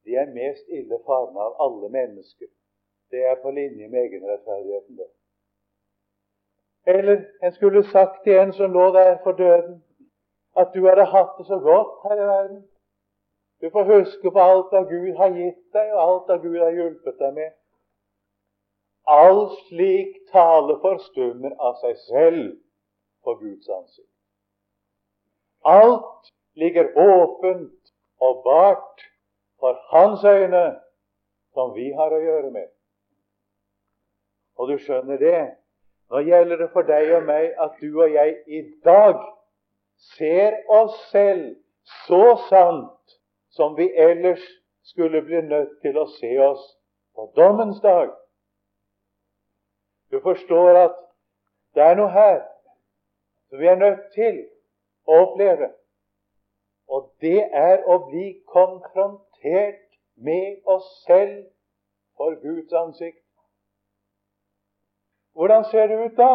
De 0.06 0.16
er 0.16 0.34
mest 0.40 0.68
ille 0.68 1.00
farne 1.06 1.40
av 1.40 1.56
alle 1.66 1.90
mennesker. 1.90 2.50
Det 3.12 3.24
er 3.30 3.40
på 3.44 3.52
linje 3.52 3.88
med 3.88 4.00
egenrettferdigheten, 4.00 4.98
det. 4.98 5.10
Eller 6.96 7.24
en 7.44 7.52
skulle 7.52 7.84
sagt 7.96 8.24
til 8.24 8.36
en 8.42 8.54
som 8.54 8.72
lå 8.72 8.92
der 8.92 9.18
for 9.24 9.32
døden, 9.32 9.84
at 10.58 10.68
du 10.76 10.88
hadde 10.88 11.06
hatt 11.16 11.34
det 11.38 11.48
så 11.48 11.60
godt 11.60 11.94
her 12.04 12.24
i 12.24 12.28
verden. 12.36 12.62
Du 13.62 13.70
får 13.70 13.84
huske 13.96 14.32
på 14.32 14.40
alt 14.40 14.74
av 14.80 14.90
Gud 14.92 15.16
har 15.16 15.32
gitt 15.40 15.64
deg, 15.74 15.94
og 15.96 16.02
alt 16.08 16.30
av 16.36 16.44
Gud 16.44 16.60
har 16.60 16.76
hjulpet 16.76 17.20
deg 17.24 17.34
med. 17.40 17.52
All 19.06 19.50
slik 19.68 20.16
tale 20.32 20.78
forstummer 20.82 21.56
av 21.60 21.76
seg 21.82 21.98
selv 22.08 22.54
på 23.24 23.36
Guds 23.42 23.70
ansikt. 23.70 24.10
Alt 25.64 26.32
ligger 26.56 26.92
åpent 26.96 27.94
og 28.24 28.44
bart 28.44 29.04
for 29.60 29.80
Hans 29.92 30.24
øyne, 30.24 30.80
som 31.54 31.76
vi 31.76 31.92
har 31.92 32.12
å 32.16 32.22
gjøre 32.24 32.52
med. 32.52 32.72
Og 34.58 34.72
du 34.72 34.78
skjønner 34.80 35.20
det. 35.20 35.44
Nå 36.12 36.24
gjelder 36.24 36.64
det 36.64 36.70
for 36.74 36.88
deg 36.88 37.12
og 37.18 37.28
meg 37.28 37.54
at 37.60 37.78
du 37.82 38.02
og 38.02 38.12
jeg 38.12 38.36
i 38.48 38.62
dag 38.86 39.20
ser 40.16 40.60
oss 40.72 40.96
selv 41.12 41.56
så 42.06 42.36
sant 42.50 43.16
som 43.56 43.78
vi 43.78 43.90
ellers 43.98 44.44
skulle 44.84 45.22
bli 45.26 45.42
nødt 45.42 45.80
til 45.82 45.98
å 45.98 46.06
se 46.20 46.34
oss 46.44 46.64
på 47.16 47.32
dommens 47.38 47.80
dag. 47.82 48.12
Du 50.14 50.20
forstår 50.22 50.78
at 50.78 50.98
det 51.74 51.82
er 51.82 51.96
noe 51.98 52.12
her 52.14 52.44
som 53.50 53.58
vi 53.58 53.66
er 53.66 53.80
nødt 53.82 54.04
til 54.14 54.36
å 55.10 55.16
oppleve. 55.24 55.72
Og 56.86 57.08
det 57.26 57.40
er 57.42 57.82
å 57.90 57.98
bli 58.12 58.28
konfrontert 58.54 59.82
med 60.22 60.70
oss 60.70 60.86
selv 61.08 61.48
for 62.14 62.38
Guds 62.44 62.78
ansikt. 62.78 63.24
Hvordan 65.34 65.66
ser 65.72 65.90
det 65.90 65.98
ut 66.06 66.18
da? 66.22 66.34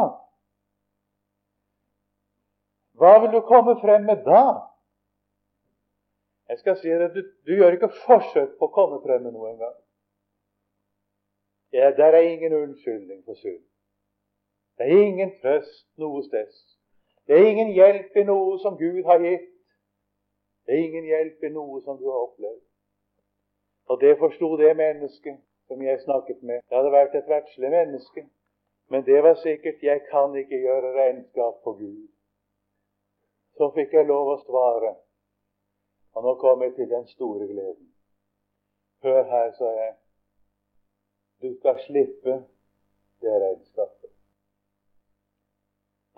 Hva 2.99 3.13
vil 3.23 3.37
du 3.37 3.45
komme 3.47 3.79
frem 3.79 4.11
med 4.11 4.27
da? 4.27 4.43
Jeg 6.51 6.65
skal 6.65 6.81
si 6.81 6.91
at 6.91 7.15
du, 7.15 7.23
du 7.47 7.55
gjør 7.61 7.79
ikke 7.79 7.95
forsøk 8.03 8.57
på 8.59 8.67
å 8.67 8.75
komme 8.75 8.99
frem 9.07 9.23
med 9.23 9.39
noe 9.39 9.53
engang. 9.53 9.79
Ja, 11.73 11.91
der 11.97 12.05
er 12.05 12.21
ingen 12.21 12.53
unnskyldning 12.53 13.25
for 13.25 13.35
synd. 13.35 13.63
Det 14.79 14.87
er 14.87 15.03
ingen 15.07 15.33
trøst 15.43 15.87
noe 15.97 16.23
sted. 16.25 16.53
Det 17.27 17.37
er 17.37 17.47
ingen 17.47 17.73
hjelp 17.77 18.17
i 18.17 18.25
noe 18.25 18.59
som 18.63 18.79
Gud 18.79 19.03
har 19.05 19.19
gitt. 19.21 19.51
Det 20.67 20.75
er 20.75 20.85
ingen 20.87 21.05
hjelp 21.05 21.45
i 21.45 21.51
noe 21.53 21.83
som 21.85 21.99
du 21.99 22.07
har 22.11 22.23
opplevd. 22.29 22.63
Og 23.89 24.01
det 24.01 24.19
forsto 24.19 24.57
det 24.57 24.77
mennesket 24.77 25.39
som 25.69 25.83
jeg 25.83 26.01
snakket 26.01 26.43
med. 26.43 26.61
Det 26.69 26.77
hadde 26.77 26.93
vært 26.93 27.15
et 27.15 27.29
verdslig 27.29 27.71
menneske. 27.71 28.29
Men 28.89 29.05
det 29.05 29.23
var 29.23 29.35
sikkert 29.35 29.83
'jeg 29.83 30.01
kan 30.11 30.37
ikke 30.37 30.59
gjøre 30.61 30.95
regnskap 31.01 31.55
for 31.65 31.73
Gud'. 31.81 32.09
Så 33.57 33.73
fikk 33.75 33.93
jeg 33.93 34.07
lov 34.07 34.29
å 34.33 34.43
svare. 34.47 34.95
Og 36.15 36.23
nå 36.23 36.35
kom 36.35 36.63
jeg 36.63 36.75
til 36.75 36.91
den 36.91 37.07
store 37.07 37.47
gleden. 37.47 37.95
Hør 39.03 39.23
her, 39.23 39.53
sa 39.53 39.65
jeg. 39.65 39.95
Du 41.43 41.55
skal 41.59 41.81
slippe 41.87 42.35
det 43.21 43.35
regnskapet. 43.43 44.11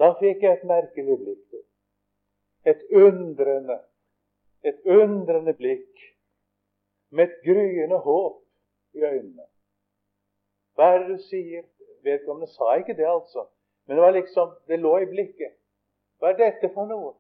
Da 0.01 0.15
fikk 0.21 0.43
jeg 0.43 0.57
et 0.57 0.65
merkelig 0.65 1.17
blikk. 1.21 1.59
Et 2.71 2.83
undrende, 2.97 3.77
et 4.65 4.81
undrende 4.85 5.53
blikk 5.57 6.03
med 7.11 7.29
et 7.29 7.37
gryende 7.45 7.99
håp 7.99 8.43
i 8.95 9.05
øynene. 9.05 9.47
Hva 10.75 10.93
er 10.95 10.99
det 10.99 11.17
du 11.17 11.23
sier? 11.29 11.65
Vedkommende 12.03 12.49
sa 12.53 12.75
ikke 12.81 12.97
det, 12.97 13.05
altså. 13.05 13.45
Men 13.87 13.97
det 13.97 14.05
var 14.05 14.11
liksom, 14.17 14.53
det 14.69 14.79
lå 14.81 14.99
i 14.99 15.07
blikket. 15.07 15.53
Hva 16.19 16.33
er 16.33 16.37
dette 16.39 16.71
for 16.75 16.89
noe? 16.89 17.13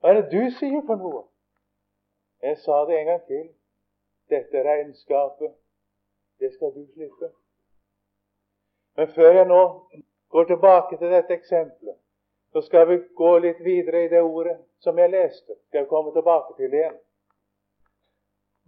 Hva 0.00 0.10
er 0.10 0.20
det 0.20 0.30
du 0.32 0.50
sier 0.58 0.82
for 0.86 0.98
noe? 0.98 1.22
Jeg 2.42 2.58
sa 2.58 2.82
det 2.88 2.98
en 2.98 3.06
gang 3.06 3.26
til. 3.26 3.44
Dette 4.30 4.62
regnskapet, 4.66 5.54
det 6.42 6.52
skal 6.54 6.72
du 6.74 6.84
slippe. 6.92 7.30
Men 8.96 9.08
før 9.14 9.30
jeg 9.38 9.48
nå 9.48 9.62
går 10.34 10.48
tilbake 10.50 10.98
til 10.98 11.12
dette 11.14 11.34
eksempelet, 11.38 11.96
så 12.52 12.60
skal 12.66 12.88
vi 12.88 12.98
gå 13.16 13.30
litt 13.44 13.60
videre 13.64 14.04
i 14.04 14.10
det 14.12 14.20
ordet 14.20 14.58
som 14.84 14.98
jeg 14.98 15.12
leste. 15.12 15.54
Skal 15.68 15.84
jeg 15.84 15.88
komme 15.88 16.12
tilbake 16.12 16.56
til 16.58 16.70
det 16.72 16.80
igjen. 16.82 16.98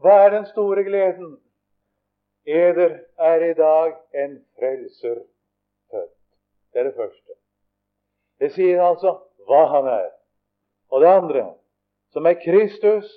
Hva 0.00 0.14
er 0.24 0.30
den 0.38 0.46
store 0.50 0.84
gleden 0.86 1.34
Eder 2.44 2.98
er 3.16 3.44
i 3.50 3.54
dag 3.56 3.94
en 4.12 4.34
frelser 4.58 5.22
født. 5.90 6.16
Det 6.72 6.80
er 6.80 6.84
det 6.84 6.94
første. 6.96 7.36
Det 8.40 8.50
sier 8.52 8.82
altså 8.84 9.14
hva 9.48 9.62
han 9.70 9.88
er. 9.88 10.10
Og 10.92 11.00
det 11.00 11.08
andre, 11.08 11.44
som 12.12 12.26
er 12.26 12.36
Kristus, 12.44 13.08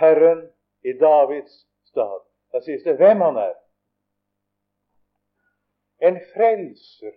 Herren 0.00 0.46
i 0.84 0.92
Davids 0.96 1.66
stad. 1.84 2.24
Da 2.52 2.60
sies 2.64 2.82
det 2.82 2.96
hvem 2.96 3.20
han 3.20 3.36
er. 3.36 3.52
En 6.00 6.20
frelser. 6.34 7.14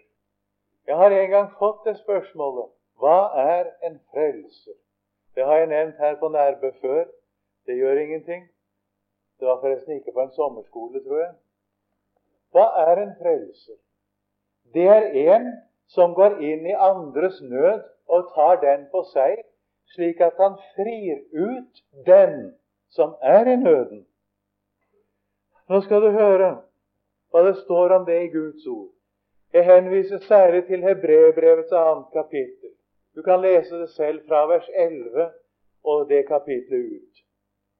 Jeg 0.87 0.95
har 0.95 1.11
en 1.11 1.29
gang 1.29 1.49
fått 1.59 1.83
det 1.85 1.97
spørsmålet. 1.97 2.71
Hva 2.99 3.19
er 3.35 3.71
en 3.87 3.99
frelser? 4.11 4.77
Det 5.35 5.45
har 5.45 5.57
jeg 5.57 5.67
nevnt 5.67 5.97
her 5.97 6.15
på 6.19 6.29
Nærbø 6.29 6.71
før. 6.81 7.05
Det 7.65 7.77
gjør 7.77 7.99
ingenting. 7.99 8.49
Det 9.39 9.47
var 9.47 9.61
forresten 9.61 9.95
ikke 9.95 10.11
på 10.11 10.21
en 10.21 10.31
sommerskole, 10.31 11.03
tror 11.03 11.19
jeg. 11.19 11.33
Hva 12.51 12.65
er 12.87 13.03
en 13.03 13.13
frelser? 13.21 13.77
det 14.73 14.87
er 14.87 15.35
en 15.35 15.51
som 15.87 16.13
går 16.13 16.39
inn 16.45 16.67
i 16.69 16.75
andres 16.77 17.41
nød 17.41 17.81
og 18.09 18.31
tar 18.35 18.59
den 18.61 18.85
på 18.91 19.03
seg, 19.13 19.41
slik 19.93 20.21
at 20.21 20.37
han 20.37 20.57
frir 20.75 21.21
ut 21.33 21.81
den 22.05 22.51
som 22.93 23.15
er 23.21 23.49
i 23.49 23.55
nøden. 23.55 24.05
Nå 25.69 25.81
skal 25.81 26.01
du 26.01 26.11
høre 26.13 26.49
hva 27.31 27.43
det 27.45 27.55
står 27.63 27.95
om 27.97 28.05
det 28.05 28.21
i 28.23 28.31
Guds 28.33 28.65
ord. 28.67 28.91
Jeg 29.53 29.65
henviser 29.65 30.17
særlig 30.17 30.65
til 30.67 30.83
Hebrebrevets 30.83 31.71
annet 31.71 32.11
kapittel. 32.13 32.71
Du 33.15 33.21
kan 33.21 33.41
lese 33.41 33.79
det 33.81 33.89
selv 33.89 34.21
fra 34.27 34.45
vers 34.47 34.69
11 34.75 35.29
og 35.83 36.09
det 36.09 36.27
kapitlet 36.27 36.85
ut. 36.97 37.23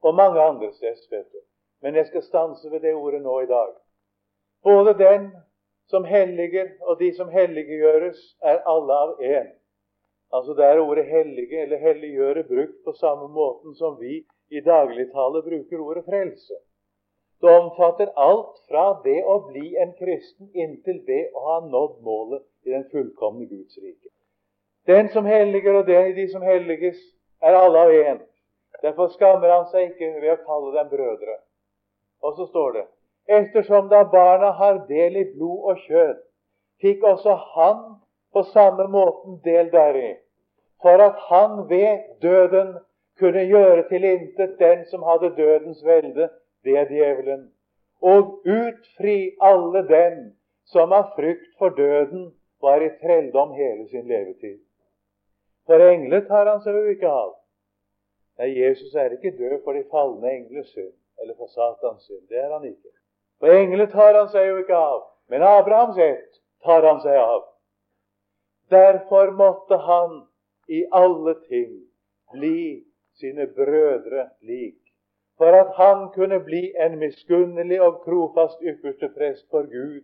Og 0.02 0.16
mange 0.16 0.42
andre 0.42 0.72
steder. 0.74 1.44
Men 1.82 1.96
jeg 1.96 2.08
skal 2.08 2.24
stanse 2.24 2.72
ved 2.72 2.80
det 2.80 2.94
ordet 2.94 3.22
nå 3.22 3.40
i 3.40 3.46
dag. 3.46 3.74
Både 4.64 4.94
den 4.94 5.32
som 5.90 6.04
helliger, 6.04 6.68
og 6.82 7.00
de 7.00 7.14
som 7.16 7.30
helliggjøres, 7.30 8.20
er 8.42 8.60
alle 8.74 8.94
av 8.94 9.22
én. 9.22 9.48
Altså 10.34 10.54
det 10.54 10.66
er 10.66 10.80
ordet 10.80 11.06
hellige 11.06 11.62
eller 11.62 11.78
helliggjøre 11.78 12.44
brukt 12.44 12.84
på 12.86 12.92
samme 12.92 13.28
måten 13.28 13.76
som 13.76 13.98
vi 14.02 14.26
i 14.50 14.62
dagligtale 14.62 15.42
bruker 15.42 15.80
ordet 15.80 16.06
frelse. 16.06 16.54
Det 17.42 17.50
omfatter 17.60 18.12
alt 18.16 18.56
fra 18.68 18.86
det 19.04 19.20
å 19.24 19.38
bli 19.48 19.76
en 19.80 19.94
kristen 20.00 20.50
inntil 20.54 21.00
det 21.08 21.22
å 21.34 21.44
ha 21.46 21.60
nådd 21.66 22.02
målet 22.04 22.44
i 22.68 22.74
den 22.74 22.84
fullkomne 22.92 23.46
Guds 23.48 23.78
rike. 23.78 24.12
Den 24.88 25.10
som 25.14 25.26
helliger, 25.26 25.80
og 25.80 25.88
de 25.88 26.28
som 26.32 26.44
helliges, 26.44 27.00
er 27.42 27.56
alle 27.56 27.84
av 27.86 27.92
én. 27.96 28.20
Derfor 28.84 29.12
skammer 29.16 29.52
han 29.54 29.68
seg 29.72 29.92
ikke 29.92 30.20
ved 30.22 30.34
å 30.34 30.44
kalle 30.48 30.74
dem 30.76 30.90
brødre. 30.92 31.38
Og 32.24 32.36
så 32.36 32.48
står 32.48 32.74
det 32.78 32.86
Ettersom 33.30 33.90
da 33.92 34.04
barna 34.10 34.52
har 34.58 34.80
del 34.90 35.18
i 35.22 35.26
blod 35.36 35.72
og 35.72 35.82
kjøtt, 35.86 36.24
fikk 36.82 37.04
også 37.06 37.36
han 37.54 37.84
på 38.34 38.44
samme 38.54 38.88
måten 38.90 39.38
del 39.46 39.70
deri, 39.72 40.16
for 40.82 41.04
at 41.04 41.20
han 41.30 41.68
ved 41.70 42.08
døden 42.24 42.74
kunne 43.20 43.44
gjøre 43.46 43.84
til 43.90 44.08
intet 44.08 44.56
den 44.60 44.86
som 44.90 45.04
hadde 45.06 45.36
dødens 45.38 45.84
velde, 45.86 46.30
det 46.64 46.76
er 46.78 46.92
djevelen, 46.92 47.48
og 48.02 48.42
utfri 48.48 49.36
alle 49.42 49.84
dem 49.88 50.20
som 50.72 50.94
av 50.94 51.14
frykt 51.16 51.52
for 51.60 51.76
døden 51.76 52.30
var 52.62 52.84
i 52.84 52.90
trelldom 53.02 53.54
hele 53.58 53.88
sin 53.88 54.08
levetid. 54.08 54.60
For 55.68 55.82
engler 55.84 56.26
tar 56.28 56.48
han 56.50 56.62
seg 56.64 56.76
jo 56.76 56.96
ikke 56.96 57.12
av. 57.12 57.36
Nei, 58.40 58.54
Jesus 58.56 58.96
er 58.96 59.14
ikke 59.16 59.36
død 59.38 59.60
for 59.66 59.76
de 59.76 59.84
falne 59.92 60.32
engles 60.32 60.72
synd 60.74 60.96
eller 61.20 61.36
for 61.36 61.52
Satans 61.52 62.06
synd. 62.08 62.24
Det 62.32 62.40
er 62.40 62.54
han 62.54 62.66
ikke. 62.66 62.92
For 63.40 63.52
engler 63.52 63.90
tar 63.92 64.16
han 64.16 64.30
seg 64.32 64.48
jo 64.48 64.60
ikke 64.64 64.76
av, 64.76 65.02
men 65.32 65.44
Abrahams 65.46 66.00
ett 66.04 66.40
tar 66.64 66.88
han 66.88 67.02
seg 67.04 67.20
av. 67.20 67.44
Derfor 68.72 69.32
måtte 69.36 69.80
han 69.84 70.22
i 70.70 70.84
alle 70.92 71.36
ting 71.48 71.72
bli 72.34 72.86
sine 73.20 73.48
brødre 73.56 74.30
lik, 74.46 74.79
for 75.40 75.56
at 75.56 75.72
han 75.76 76.10
kunne 76.16 76.40
bli 76.44 76.74
en 76.86 77.00
miskunnelig 77.00 77.82
og 77.82 78.02
trofast 78.06 78.60
ypperste 78.62 79.08
prest 79.18 79.46
for 79.52 79.64
Gud 79.72 80.02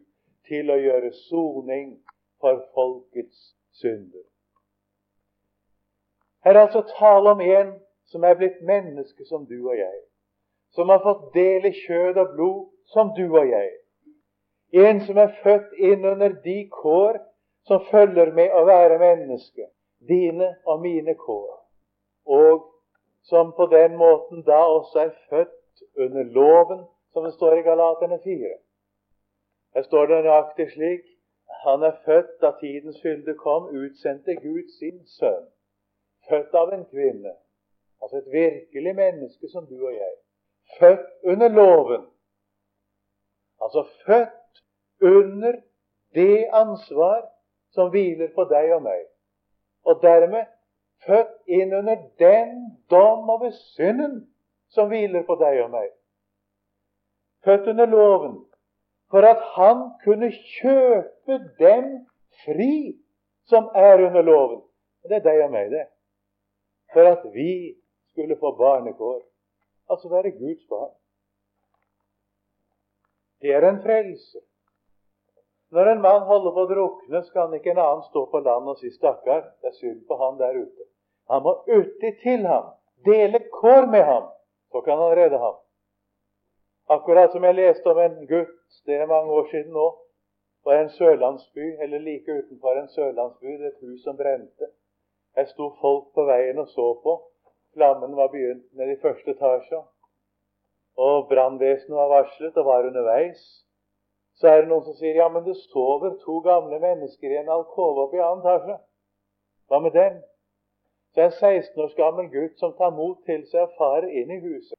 til 0.47 0.71
å 0.71 0.77
gjøre 0.79 1.11
soning 1.27 1.89
for 2.39 2.61
folkets 2.77 3.51
synder. 3.81 4.23
Her 6.45 6.55
er 6.55 6.61
altså 6.67 6.85
tale 6.95 7.35
om 7.35 7.41
en 7.41 7.73
som 8.07 8.23
er 8.23 8.37
blitt 8.39 8.61
menneske 8.63 9.25
som 9.27 9.43
du 9.49 9.57
og 9.57 9.75
jeg, 9.75 9.99
som 10.71 10.89
har 10.93 11.03
fått 11.03 11.33
del 11.33 11.67
i 11.67 11.73
kjød 11.83 12.21
og 12.23 12.31
blod, 12.35 12.61
som 12.93 13.11
du 13.17 13.25
og 13.25 13.49
jeg. 13.49 13.71
En 14.87 15.01
som 15.03 15.19
er 15.19 15.35
født 15.43 15.73
inn 15.79 16.05
under 16.05 16.37
de 16.47 16.57
kår 16.71 17.19
som 17.67 17.83
følger 17.91 18.31
med 18.31 18.55
å 18.55 18.63
være 18.67 19.01
menneske. 19.01 19.67
Dine 19.99 20.53
og 20.69 20.81
mine 20.83 21.15
kår. 21.17 21.51
Og 22.25 22.65
som 23.29 23.53
på 23.57 23.65
den 23.65 23.97
måten 23.97 24.43
da 24.45 24.59
også 24.77 24.99
er 24.99 25.11
født 25.29 25.83
under 25.97 26.23
loven, 26.23 26.85
som 27.13 27.23
det 27.23 27.33
står 27.33 27.53
i 27.57 27.65
Galaterne 27.67 28.19
4. 28.23 28.53
Her 29.75 29.83
står 29.83 30.05
det 30.05 30.23
nøyaktig 30.23 30.71
slik 30.71 31.05
han 31.65 31.83
er 31.83 31.95
født 32.05 32.41
da 32.41 32.51
tidens 32.59 33.01
fylde 33.01 33.33
kom, 33.33 33.63
utsendte 33.63 34.35
Gud 34.35 34.67
sin 34.79 34.99
sønn. 35.17 35.47
Født 36.29 36.53
av 36.53 36.73
en 36.73 36.85
kvinne. 36.85 37.33
Altså 38.01 38.17
et 38.17 38.31
virkelig 38.31 38.95
menneske 38.95 39.49
som 39.53 39.65
du 39.65 39.87
og 39.87 39.93
jeg. 39.93 40.13
Født 40.79 41.07
under 41.31 41.47
loven, 41.47 42.05
Altså 43.61 43.87
født 44.05 44.63
under 45.01 45.53
det 46.13 46.47
ansvar 46.53 47.29
som 47.71 47.89
hviler 47.89 48.29
på 48.35 48.43
deg 48.43 48.73
og 48.75 48.83
meg. 48.83 49.05
Og 49.85 50.01
dermed 50.01 50.45
født 51.05 51.35
inn 51.47 51.73
under 51.73 52.01
den 52.19 52.55
dom 52.89 53.29
over 53.29 53.51
synden 53.75 54.25
som 54.73 54.89
hviler 54.89 55.23
på 55.27 55.37
deg 55.39 55.61
og 55.63 55.71
meg. 55.75 55.89
Født 57.45 57.69
under 57.73 57.89
loven 57.89 58.37
for 59.13 59.27
at 59.27 59.41
han 59.55 59.89
kunne 60.03 60.31
kjøpe 60.33 61.39
dem 61.59 61.91
fri 62.43 62.97
som 63.49 63.69
er 63.75 64.07
under 64.07 64.21
loven. 64.21 64.61
Og 65.03 65.09
det 65.09 65.19
er 65.19 65.27
deg 65.27 65.43
og 65.45 65.51
meg, 65.53 65.69
det. 65.71 65.85
For 66.93 67.05
at 67.05 67.23
vi 67.33 67.75
skulle 68.11 68.37
få 68.39 68.55
barnekår. 68.57 69.21
Altså 69.89 70.09
være 70.09 70.31
Guds 70.31 70.65
barn. 70.69 70.95
Det 73.41 73.53
er 73.53 73.69
en 73.69 73.81
frelse. 73.83 74.39
Når 75.69 75.91
en 75.91 76.01
mann 76.01 76.25
holder 76.25 76.53
på 76.55 76.63
å 76.65 76.69
drukne, 76.69 77.21
skal 77.27 77.47
han 77.47 77.57
ikke 77.57 77.73
en 77.75 77.81
annen 77.83 78.03
stå 78.09 78.25
på 78.31 78.39
land 78.39 78.69
og 78.71 78.77
si 78.79 78.89
'stakkar, 78.89 79.41
det 79.61 79.69
er 79.69 79.79
synd 79.79 80.05
på 80.07 80.17
han 80.17 80.39
der 80.39 80.57
ute'. 80.63 80.87
Han 81.29 81.43
må 81.43 81.53
uti 81.67 82.11
til 82.23 82.45
ham, 82.45 82.71
dele 83.05 83.39
kår 83.53 83.87
med 83.91 84.03
ham, 84.03 84.27
så 84.71 84.81
kan 84.81 84.97
han 84.97 85.15
redde 85.17 85.37
ham. 85.41 85.55
Akkurat 86.89 87.31
som 87.31 87.43
jeg 87.43 87.55
leste 87.55 87.89
om 87.89 87.99
en 87.99 88.27
gutt, 88.29 88.59
det 88.85 88.99
er 88.99 89.09
mange 89.09 89.31
år 89.31 89.47
siden 89.51 89.73
nå, 89.73 89.87
på 90.63 90.71
en 90.71 90.89
sørlandsby, 90.89 91.65
eller 91.81 91.99
like 91.99 92.37
utenfor 92.39 92.77
en 92.77 92.87
sørlandsby, 92.93 93.57
det 93.57 93.73
et 93.73 93.81
hus 93.81 94.03
som 94.03 94.17
brente. 94.17 94.69
Her 95.35 95.49
sto 95.49 95.71
folk 95.81 96.13
på 96.13 96.25
veien 96.29 96.61
og 96.61 96.67
så 96.67 96.93
på. 97.03 97.17
Flammen 97.73 98.15
var 98.15 98.31
begynt 98.33 98.65
ned 98.73 98.93
i 98.93 99.01
første 99.01 99.33
etasje 99.35 99.81
og 100.97 101.27
brannvesenet 101.29 101.97
var 101.97 102.07
varslet 102.07 102.57
og 102.57 102.65
var 102.65 102.87
underveis, 102.87 103.41
så 104.39 104.47
er 104.47 104.61
det 104.61 104.69
noen 104.69 104.83
som 104.83 104.95
sier 104.99 105.19
ja, 105.19 105.27
men 105.31 105.43
det 105.43 105.55
sover 105.59 106.15
to 106.23 106.39
gamle 106.43 106.79
mennesker 106.79 107.31
i 107.31 107.39
en 107.39 107.51
alkove 107.51 108.05
oppe 108.05 108.19
i 108.19 108.23
annen 108.23 108.43
etasje. 108.43 108.77
Hva 109.67 109.79
med 109.83 109.95
dem? 109.95 110.17
Så 111.15 111.21
er 111.21 111.29
en 111.29 111.63
16 111.63 111.83
års 111.83 111.95
gammel 111.95 112.25
gutt 112.27 112.59
som 112.59 112.73
tar 112.75 112.91
mot 112.91 113.21
til 113.23 113.45
seg 113.47 113.61
og 113.63 113.75
farer 113.77 114.09
inn 114.11 114.33
i 114.35 114.41
huset. 114.43 114.75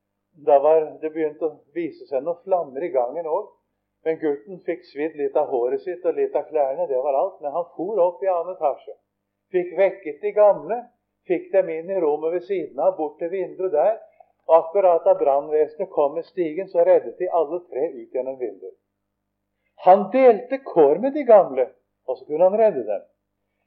Da 0.47 0.59
var 0.61 0.83
det 1.01 1.11
begynt 1.15 1.41
å 1.41 1.55
vise 1.73 2.05
seg 2.11 2.27
noen 2.27 2.43
flammer 2.45 2.85
i 2.85 2.91
gangen 2.93 3.25
òg. 3.25 3.47
Men 4.05 4.21
gutten 4.21 4.61
fikk 4.67 4.85
svidd 4.91 5.17
litt 5.17 5.37
av 5.41 5.49
håret 5.49 5.81
sitt 5.81 6.05
og 6.05 6.19
litt 6.19 6.37
av 6.37 6.45
klærne. 6.51 6.85
Det 6.91 7.01
var 7.07 7.17
alt. 7.17 7.41
Men 7.41 7.57
han 7.57 7.65
for 7.73 8.03
opp 8.05 8.21
i 8.23 8.29
annen 8.29 8.53
etasje. 8.53 8.99
Fikk 9.57 9.73
vekket 9.81 10.21
de 10.21 10.35
gamle. 10.37 10.79
Fikk 11.27 11.49
dem 11.55 11.73
inn 11.73 11.89
i 11.91 12.03
rommet 12.05 12.37
ved 12.37 12.45
siden 12.45 12.85
av, 12.85 12.93
bort 13.01 13.17
til 13.19 13.33
vinduet 13.33 13.73
der. 13.73 13.97
Og 14.47 14.59
Akkurat 14.61 15.09
da 15.09 15.17
brannvesenet 15.19 15.91
kom 15.91 16.15
med 16.15 16.29
stigen, 16.29 16.69
så 16.69 16.85
reddet 16.85 17.17
de 17.19 17.33
alle 17.33 17.65
tre 17.65 17.89
ut 17.97 18.13
gjennom 18.15 18.37
vinduet. 18.39 18.77
Han 19.89 20.07
delte 20.13 20.61
kår 20.69 21.01
med 21.03 21.17
de 21.17 21.25
gamle, 21.27 21.67
og 22.07 22.19
så 22.19 22.29
kunne 22.29 22.47
han 22.47 22.61
redde 22.61 22.85
dem. 22.87 23.03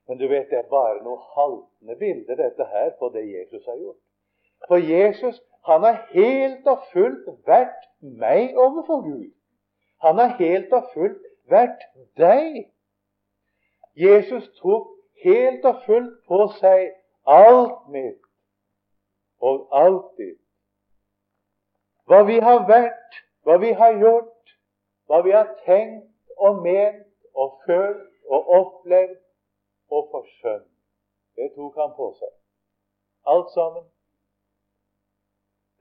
Men 0.09 0.17
du 0.17 0.25
vet, 0.27 0.49
det 0.49 0.57
er 0.57 0.69
bare 0.69 1.03
noe 1.05 1.19
haltende 1.35 1.95
bilde, 1.99 2.35
dette 2.37 2.65
her, 2.71 2.89
på 2.99 3.11
det 3.13 3.27
Jesus 3.29 3.65
har 3.65 3.75
gjort. 3.77 3.99
For 4.67 4.81
Jesus, 4.81 5.37
han 5.69 5.85
har 5.85 5.99
helt 6.13 6.67
og 6.67 6.87
fullt 6.93 7.27
vært 7.45 7.85
meg 8.01 8.57
overfor 8.57 9.03
Gud. 9.05 9.29
Han 10.01 10.17
har 10.17 10.33
helt 10.39 10.73
og 10.73 10.89
fullt 10.95 11.21
vært 11.53 11.85
deg. 12.17 12.57
Jesus 13.93 14.49
tok 14.63 14.89
helt 15.23 15.69
og 15.69 15.85
fullt 15.85 16.17
på 16.25 16.41
seg 16.57 16.89
alt 17.29 17.87
mitt 17.93 18.21
og 19.39 19.67
alltid 19.71 20.35
hva 22.09 22.23
vi 22.25 22.39
har 22.41 22.63
vært, 22.65 23.17
hva 23.45 23.59
vi 23.61 23.69
har 23.77 23.93
gjort, 24.01 24.53
hva 25.05 25.19
vi 25.21 25.33
har 25.35 25.51
tenkt 25.65 26.31
og 26.41 26.63
ment 26.65 27.05
og 27.37 27.59
følt 27.67 28.07
og 28.25 28.49
opplevd 28.57 29.19
og 29.89 30.09
for 30.11 30.27
skjønn. 30.39 30.65
Det 31.35 31.51
tok 31.55 31.77
han 31.79 31.95
på 31.97 32.09
seg. 32.19 32.33
Alt 33.33 33.51
sammen. 33.53 33.85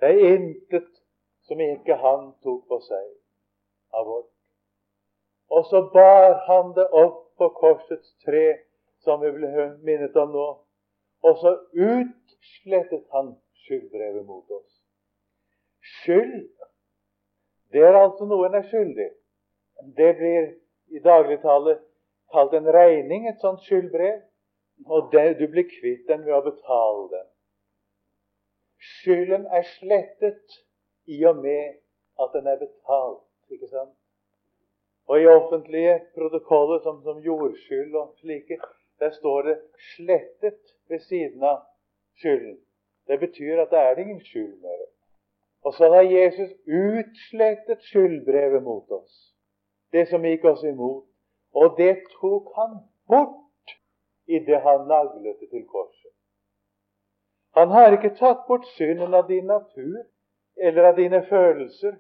Det 0.01 0.11
er 0.15 0.35
intet 0.35 0.91
som 1.49 1.61
ikke 1.61 1.97
han 2.03 2.33
tok 2.45 2.67
på 2.69 2.79
seg 2.87 3.07
av 3.97 4.07
vårt. 4.07 4.31
Og 5.51 5.65
så 5.71 5.83
bar 5.93 6.39
han 6.47 6.75
det 6.77 6.87
opp 6.93 7.25
på 7.41 7.49
korsets 7.57 8.15
tre, 8.25 8.59
som 9.01 9.23
vi 9.23 9.31
ble 9.33 9.69
minnet 9.87 10.17
om 10.17 10.35
nå. 10.35 10.49
Og 11.25 11.39
så 11.43 11.55
utslettet 11.73 13.07
han 13.15 13.33
skyldbrevet 13.65 14.27
mot 14.27 14.51
oss. 14.51 14.75
Skyld, 15.81 16.51
det 17.73 17.83
er 17.85 17.97
altså 17.97 18.29
noe 18.29 18.49
en 18.49 18.59
er 18.61 18.67
skyldig. 18.69 19.09
Det 19.97 20.11
blir 20.21 20.51
i 20.95 21.03
dagligtale 21.05 21.79
kalt 22.33 22.55
en 22.55 22.73
regning, 22.75 23.29
et 23.29 23.41
sånt 23.41 23.63
skyldbrev. 23.67 24.21
Og 24.87 25.09
det, 25.13 25.39
du 25.41 25.47
blir 25.51 25.67
kvitt 25.67 26.07
den 26.07 26.25
ved 26.27 26.37
å 26.37 26.45
betale 26.45 27.09
den. 27.13 27.29
Skylden 28.79 29.47
er 29.51 29.65
slettet 29.67 30.59
i 31.11 31.19
og 31.27 31.41
med 31.43 31.81
at 32.23 32.35
den 32.37 32.47
er 32.47 32.61
betalt. 32.61 33.25
ikke 33.51 33.71
sant? 33.73 33.97
Og 35.09 35.23
i 35.23 35.27
offentlige 35.27 36.01
protokoller 36.15 36.83
som, 36.85 37.01
som 37.03 37.19
jordskyld 37.25 37.95
og 37.97 38.15
slike, 38.21 38.59
der 39.01 39.11
står 39.11 39.43
det 39.43 39.57
'slettet' 39.79 40.75
ved 40.89 41.01
siden 41.01 41.43
av 41.43 41.59
skylden. 42.21 42.59
Det 43.07 43.21
betyr 43.21 43.61
at 43.61 43.71
det 43.71 43.79
er 43.79 43.97
ingen 43.97 44.21
skyld 44.21 44.61
mer. 44.63 44.87
Og 45.65 45.75
så 45.75 45.89
har 45.95 46.03
Jesus 46.03 46.51
utslettet 46.67 47.83
skyldbrevet 47.83 48.63
mot 48.63 48.91
oss, 48.91 49.35
det 49.93 50.09
som 50.09 50.25
gikk 50.25 50.45
oss 50.45 50.63
imot. 50.65 51.08
Og 51.61 51.75
det 51.79 51.95
tok 52.21 52.53
han 52.57 52.77
bort 53.11 53.75
idet 54.37 54.61
han 54.67 54.87
naglet 54.87 55.41
det 55.41 55.49
til 55.51 55.65
korset. 55.67 56.13
Han 57.59 57.69
har 57.75 57.97
ikke 57.97 58.15
tatt 58.21 58.45
bort 58.49 58.67
synden 58.77 59.15
av 59.19 59.27
din 59.29 59.49
natur 59.51 60.05
eller 60.67 60.91
av 60.91 61.01
dine 61.01 61.23
følelser. 61.27 61.97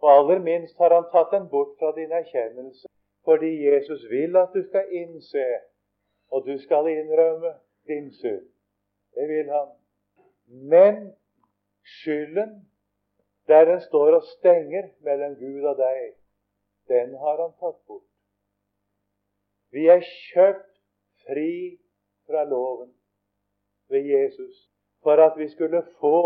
Og 0.00 0.08
aller 0.18 0.38
minst 0.44 0.78
har 0.78 0.94
han 0.94 1.08
tatt 1.12 1.34
den 1.34 1.48
bort 1.52 1.74
fra 1.78 1.90
din 1.96 2.12
erkjennelse, 2.12 2.88
fordi 3.24 3.50
Jesus 3.66 4.06
vil 4.10 4.36
at 4.40 4.54
du 4.54 4.62
skal 4.68 4.94
innse, 5.02 5.44
og 6.32 6.46
du 6.46 6.54
skal 6.58 6.88
innrømme 6.88 7.52
din 7.90 8.08
synd. 8.22 8.46
Det 9.14 9.28
vil 9.28 9.50
han. 9.52 9.68
Men 10.72 11.12
skylden, 11.84 12.70
der 13.46 13.64
den 13.64 13.80
står 13.80 14.16
og 14.20 14.22
stenger 14.22 14.88
mellom 15.04 15.34
Gud 15.42 15.64
og 15.64 15.76
deg, 15.76 16.14
den 16.88 17.18
har 17.18 17.42
han 17.42 17.52
tatt 17.60 17.82
bort. 17.86 18.09
Vi 19.70 19.86
er 19.86 20.00
kjøpt 20.00 20.72
fri 21.26 21.78
fra 22.26 22.44
loven 22.44 22.94
ved 23.90 24.04
Jesus 24.14 24.70
for 25.02 25.22
at 25.26 25.38
vi 25.38 25.48
skulle 25.48 25.82
få 26.00 26.18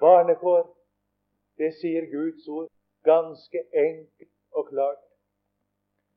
barnekår. 0.00 0.64
Det 1.58 1.72
sier 1.80 2.04
Guds 2.12 2.48
ord 2.48 2.68
ganske 3.04 3.60
enkelt 3.72 4.32
og 4.50 4.68
klart. 4.68 5.02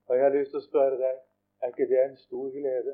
Og 0.08 0.16
jeg 0.16 0.24
har 0.24 0.36
lyst 0.36 0.52
til 0.52 0.62
å 0.62 0.68
spørre 0.68 0.98
deg 1.00 1.18
er 1.62 1.68
ikke 1.68 1.90
det 1.92 2.04
en 2.04 2.18
stor 2.18 2.52
glede? 2.52 2.94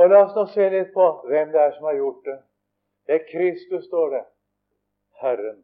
Og 0.00 0.08
La 0.08 0.22
oss 0.24 0.36
nå 0.36 0.46
se 0.48 0.68
litt 0.72 0.92
på 0.94 1.06
hvem 1.28 1.50
det 1.52 1.60
er 1.60 1.74
som 1.76 1.88
har 1.90 1.98
gjort 1.98 2.22
det. 2.24 2.38
Det 3.06 3.14
er 3.18 3.26
Kristus, 3.32 3.84
står 3.84 4.08
det. 4.14 4.22
Herren. 5.20 5.58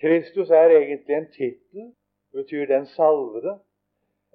Kristus 0.00 0.50
er 0.50 0.74
egentlig 0.74 1.16
en 1.16 1.30
tittel. 1.32 1.92
Betyr 2.34 2.66
den 2.66 2.86
salvede. 2.86 3.58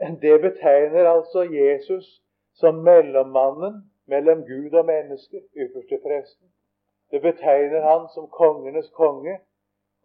Det 0.03 0.41
betegner 0.41 1.09
altså 1.09 1.43
Jesus 1.43 2.23
som 2.53 2.75
mellommannen 2.75 3.91
mellom 4.05 4.43
Gud 4.45 4.73
og 4.73 4.85
mennesker, 4.85 5.39
ypperste 5.55 5.99
presten. 6.03 6.47
Det 7.11 7.21
betegner 7.21 7.81
han 7.81 8.07
som 8.13 8.27
kongenes 8.27 8.89
konge, 8.89 9.39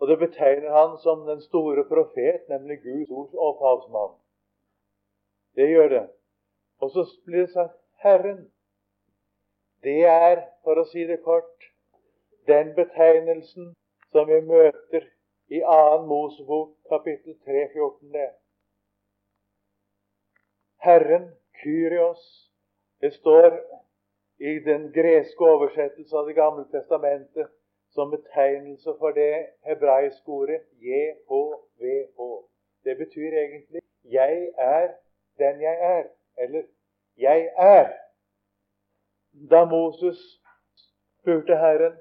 og 0.00 0.08
det 0.08 0.18
betegner 0.18 0.70
han 0.70 0.98
som 1.02 1.26
den 1.26 1.40
store 1.40 1.84
profet, 1.84 2.40
nemlig 2.48 2.78
Guds 2.82 3.10
ords 3.10 3.34
opphavsmann. 3.34 4.14
Det 5.56 5.68
gjør 5.68 5.88
det. 5.88 6.08
Og 6.80 6.90
så 6.90 7.06
blir 7.24 7.40
det 7.40 7.50
sagt 7.50 7.78
Herren. 8.04 8.50
Det 9.82 10.04
er, 10.04 10.42
for 10.64 10.78
å 10.78 10.84
si 10.90 11.06
det 11.06 11.22
kort, 11.24 11.70
den 12.46 12.74
betegnelsen 12.74 13.72
som 14.12 14.28
vi 14.30 14.40
møter 14.40 15.08
i 15.48 15.60
2. 15.60 16.06
Mosebok 16.06 16.76
kapittel 16.92 17.34
3, 17.44 17.66
14. 17.74 18.14
Herren, 20.78 21.30
Kyrios. 21.62 22.50
Det 23.00 23.12
står 23.12 23.60
i 24.38 24.58
den 24.58 24.92
greske 24.92 25.44
oversettelse 25.44 26.16
av 26.16 26.26
Det 26.26 26.34
gamle 26.34 26.64
testamentet 26.72 27.48
som 27.90 28.10
betegnelse 28.10 28.94
for 28.98 29.10
det 29.10 29.46
hebraiske 29.66 30.28
ordet 30.28 30.60
JHVH. 30.80 32.18
Det 32.84 32.98
betyr 32.98 33.32
egentlig 33.32 33.80
'jeg 34.04 34.48
er 34.58 34.88
den 35.38 35.60
jeg 35.60 35.78
er', 35.80 36.08
eller 36.38 36.62
'jeg 37.16 37.50
er'. 37.58 37.92
Da 39.50 39.64
Moses 39.64 40.40
spurte 41.20 41.56
Herren 41.56 41.92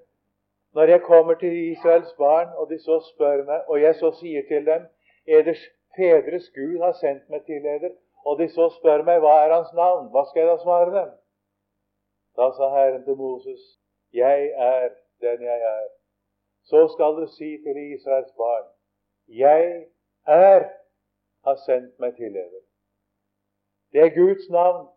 når 0.73 0.83
jeg 0.83 1.01
kommer 1.01 1.33
til 1.33 1.71
Israels 1.71 2.13
barn, 2.17 2.47
og 2.57 2.69
de 2.69 2.79
så 2.79 2.99
spør 3.13 3.43
meg, 3.43 3.61
og 3.67 3.81
jeg 3.81 3.95
så 3.95 4.11
sier 4.19 4.43
til 4.47 4.65
dem 4.65 4.81
Eders 5.27 5.63
fedres 5.95 6.49
Gud 6.49 6.77
har 6.83 6.91
sendt 6.91 7.29
meg 7.29 7.45
til 7.45 7.65
eder, 7.65 7.89
og 8.27 8.39
de 8.39 8.47
så 8.51 8.67
spør 8.75 9.05
meg 9.07 9.21
hva 9.23 9.33
er 9.43 9.53
hans 9.55 9.73
navn, 9.73 10.09
hva 10.11 10.25
skal 10.27 10.43
jeg 10.43 10.49
da 10.51 10.57
svare 10.63 10.93
dem? 10.95 11.11
Da 12.37 12.49
sa 12.57 12.67
Herren 12.73 13.03
til 13.05 13.15
Moses, 13.19 13.61
jeg 14.13 14.49
er 14.69 14.89
den 15.23 15.45
jeg 15.47 15.61
er. 15.69 15.87
Så 16.69 16.87
skal 16.93 17.15
du 17.21 17.27
si 17.37 17.55
til 17.63 17.79
Israels 17.93 18.33
barn, 18.37 18.67
jeg 19.27 19.87
er 20.27 20.67
har 21.47 21.55
sendt 21.65 21.99
meg 21.99 22.15
til 22.15 22.33
dere. 22.35 22.61
Det 23.91 24.01
er 24.01 24.15
Guds 24.15 24.49
navn. 24.49 24.87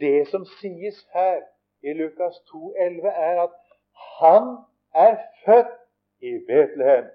Det 0.00 0.28
som 0.28 0.44
sies 0.60 0.98
her 1.12 1.40
i 1.82 1.92
Lukas 1.92 2.36
2,11, 2.52 3.08
er 3.08 3.42
at 3.42 3.56
han 4.20 4.44
er 4.94 5.16
født 5.44 5.74
i 6.20 6.32
Betlehem. 6.46 7.10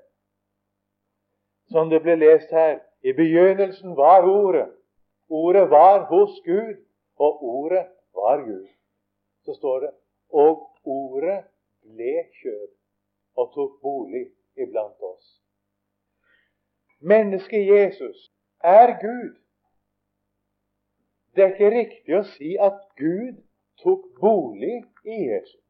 Som 1.71 1.89
det 1.89 2.01
ble 2.01 2.15
lest 2.15 2.51
her. 2.51 2.79
I 3.01 3.13
begynnelsen 3.13 3.97
var 3.97 4.27
Ordet. 4.27 4.67
Ordet 5.29 5.69
var 5.69 6.05
hos 6.05 6.41
Gud, 6.45 6.85
og 7.15 7.43
Ordet 7.43 7.87
var 8.13 8.45
Gud. 8.45 8.67
Så 9.43 9.53
står 9.53 9.79
det 9.79 9.91
og 10.29 10.71
Ordet 10.85 11.43
ble 11.81 12.13
kjød 12.41 12.67
og 13.35 13.53
tok 13.53 13.81
bolig 13.81 14.25
iblant 14.57 15.01
oss. 15.01 15.41
Mennesket 16.99 17.67
Jesus 17.67 18.31
er 18.63 18.99
Gud. 19.01 19.35
Det 21.35 21.43
er 21.43 21.53
ikke 21.53 21.71
riktig 21.77 22.17
å 22.17 22.23
si 22.35 22.55
at 22.67 22.79
Gud 22.99 23.41
tok 23.83 24.05
bolig 24.19 24.77
i 25.03 25.17
Jesus. 25.29 25.61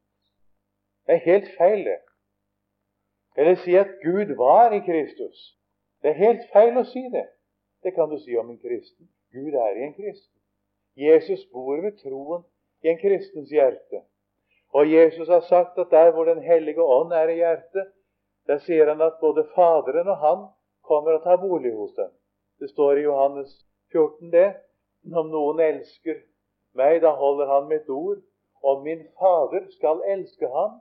Det 1.06 1.18
er 1.18 1.24
helt 1.24 1.48
feil, 1.58 1.84
det. 1.84 1.98
Eller 3.36 3.58
si 3.62 3.74
at 3.76 3.98
Gud 4.02 4.36
var 4.36 4.72
i 4.72 4.80
Kristus. 4.86 5.58
Det 6.02 6.10
er 6.12 6.22
helt 6.22 6.46
feil 6.52 6.78
å 6.78 6.86
si 6.88 7.02
det. 7.12 7.26
Det 7.82 7.94
kan 7.94 8.10
du 8.10 8.18
si 8.22 8.36
om 8.36 8.50
en 8.50 8.58
kristen. 8.62 9.08
Gud 9.36 9.54
er 9.54 9.76
i 9.76 9.86
en 9.86 9.94
kristen. 9.94 10.40
Jesus 10.96 11.46
bor 11.52 11.80
ved 11.84 11.98
troen 12.02 12.44
i 12.84 12.88
en 12.92 13.00
kristens 13.00 13.50
hjerte. 13.52 14.02
Og 14.72 14.92
Jesus 14.92 15.28
har 15.28 15.40
sagt 15.40 15.78
at 15.78 15.90
der 15.90 16.10
hvor 16.10 16.24
Den 16.24 16.42
hellige 16.42 16.82
ånd 16.82 17.12
er 17.12 17.28
i 17.28 17.34
hjertet, 17.34 17.92
der 18.46 18.58
sier 18.58 18.88
han 18.88 19.00
at 19.00 19.20
både 19.20 19.44
Faderen 19.54 20.08
og 20.08 20.16
Han 20.16 20.46
kommer 20.84 21.18
og 21.18 21.22
tar 21.22 21.36
bolig 21.36 21.72
hos 21.76 21.92
dem. 21.96 22.10
Det 22.60 22.70
står 22.70 22.92
i 22.92 23.06
Johannes 23.08 23.66
14 23.92 24.32
det. 24.32 24.54
Om 25.14 25.28
noen 25.30 25.60
elsker 25.60 26.16
meg, 26.74 27.02
da 27.02 27.12
holder 27.14 27.46
han 27.46 27.68
mitt 27.68 27.88
ord. 27.88 28.18
Og 28.62 28.82
min 28.82 29.04
Fader 29.20 29.68
skal 29.70 30.02
elske 30.14 30.48
ham. 30.48 30.80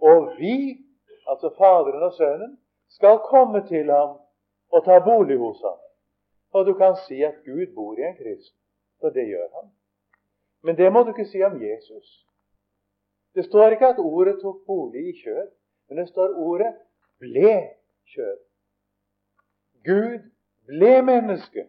Og 0.00 0.32
vi, 0.38 0.56
altså 1.30 1.50
Faderen 1.58 2.02
og 2.02 2.12
Sønnen, 2.12 2.58
skal 2.88 3.18
komme 3.30 3.66
til 3.68 3.90
ham 3.90 4.18
og 4.72 4.84
ta 4.84 4.98
bolig 5.04 5.38
hos 5.38 5.60
ham. 5.62 5.83
Og 6.54 6.66
du 6.66 6.74
kan 6.78 6.96
si 7.06 7.22
at 7.22 7.34
Gud 7.44 7.74
bor 7.74 7.98
i 7.98 8.06
en 8.06 8.16
kristen, 8.16 8.58
for 9.00 9.10
det 9.10 9.26
gjør 9.28 9.48
han. 9.54 9.70
Men 10.62 10.76
det 10.76 10.92
må 10.92 11.02
du 11.02 11.10
ikke 11.12 11.26
si 11.30 11.42
om 11.42 11.58
Jesus. 11.62 12.26
Det 13.34 13.44
står 13.44 13.74
ikke 13.74 13.86
at 13.86 13.98
ordet 13.98 14.38
tok 14.42 14.66
bolig 14.66 15.08
i 15.08 15.18
kjød, 15.22 15.48
men 15.88 15.98
det 15.98 16.08
står 16.08 16.36
ordet 16.36 16.74
ble 17.18 17.54
kjød. 18.14 18.38
Gud 19.84 20.30
ble 20.66 21.02
menneske. 21.02 21.66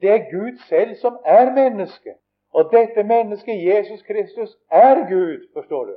Det 0.00 0.10
er 0.10 0.30
Gud 0.30 0.58
selv 0.68 0.94
som 0.94 1.18
er 1.24 1.54
menneske. 1.54 2.14
Og 2.54 2.70
dette 2.72 3.02
mennesket, 3.02 3.64
Jesus 3.66 4.02
Kristus, 4.02 4.58
er 4.70 5.08
Gud, 5.08 5.48
forstår 5.52 5.84
du. 5.84 5.96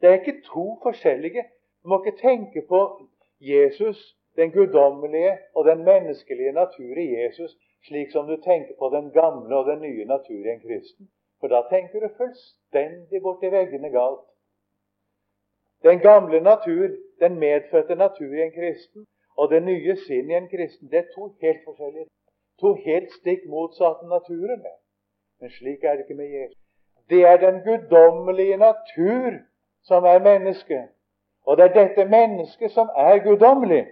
Det 0.00 0.08
er 0.08 0.14
ikke 0.14 0.42
to 0.46 0.78
forskjellige. 0.82 1.44
Du 1.82 1.88
må 1.88 2.04
ikke 2.04 2.18
tenke 2.18 2.62
på 2.68 3.08
Jesus, 3.40 4.16
den 4.36 4.50
guddommelige 4.50 5.38
og 5.54 5.64
den 5.64 5.84
menneskelige 5.84 6.52
natur 6.52 6.94
i 7.04 7.06
Jesus, 7.16 7.56
slik 7.86 8.10
som 8.10 8.26
du 8.26 8.36
tenker 8.36 8.74
på 8.78 8.90
den 8.96 9.10
gamle 9.10 9.56
og 9.56 9.66
den 9.70 9.80
nye 9.80 10.04
natur 10.04 10.40
i 10.46 10.52
en 10.54 10.60
kristen. 10.60 11.08
For 11.40 11.48
da 11.48 11.60
tenker 11.70 12.00
du 12.00 12.08
fullstendig 12.16 13.22
borti 13.22 13.50
veggene 13.52 13.90
galt. 13.90 14.26
Den 15.82 15.98
gamle 15.98 16.40
natur, 16.40 16.88
den 17.20 17.38
medfødte 17.38 17.94
natur 17.94 18.32
i 18.34 18.42
en 18.42 18.52
kristen, 18.52 19.06
og 19.36 19.50
det 19.50 19.62
nye 19.62 19.96
sinn 20.06 20.30
i 20.30 20.34
en 20.34 20.48
kristen, 20.48 20.90
det 20.90 20.98
er 20.98 21.12
to 21.14 21.24
helt 21.42 21.60
forskjellige. 21.64 22.06
To 22.60 22.74
helt 22.86 23.12
stikk 23.12 23.46
motsatte 23.50 24.06
naturer. 24.08 24.58
Men 25.40 25.50
slik 25.50 25.84
er 25.84 25.92
det 25.92 26.04
ikke 26.04 26.20
med 26.22 26.30
Jesus. 26.38 26.60
Det 27.10 27.22
er 27.30 27.36
den 27.36 27.60
guddommelige 27.66 28.56
natur 28.56 29.30
som 29.82 30.04
er 30.04 30.18
mennesket. 30.18 30.88
Og 31.46 31.56
det 31.56 31.64
er 31.64 31.74
dette 31.82 32.04
mennesket 32.04 32.70
som 32.70 32.88
er 32.96 33.18
guddommelig. 33.18 33.86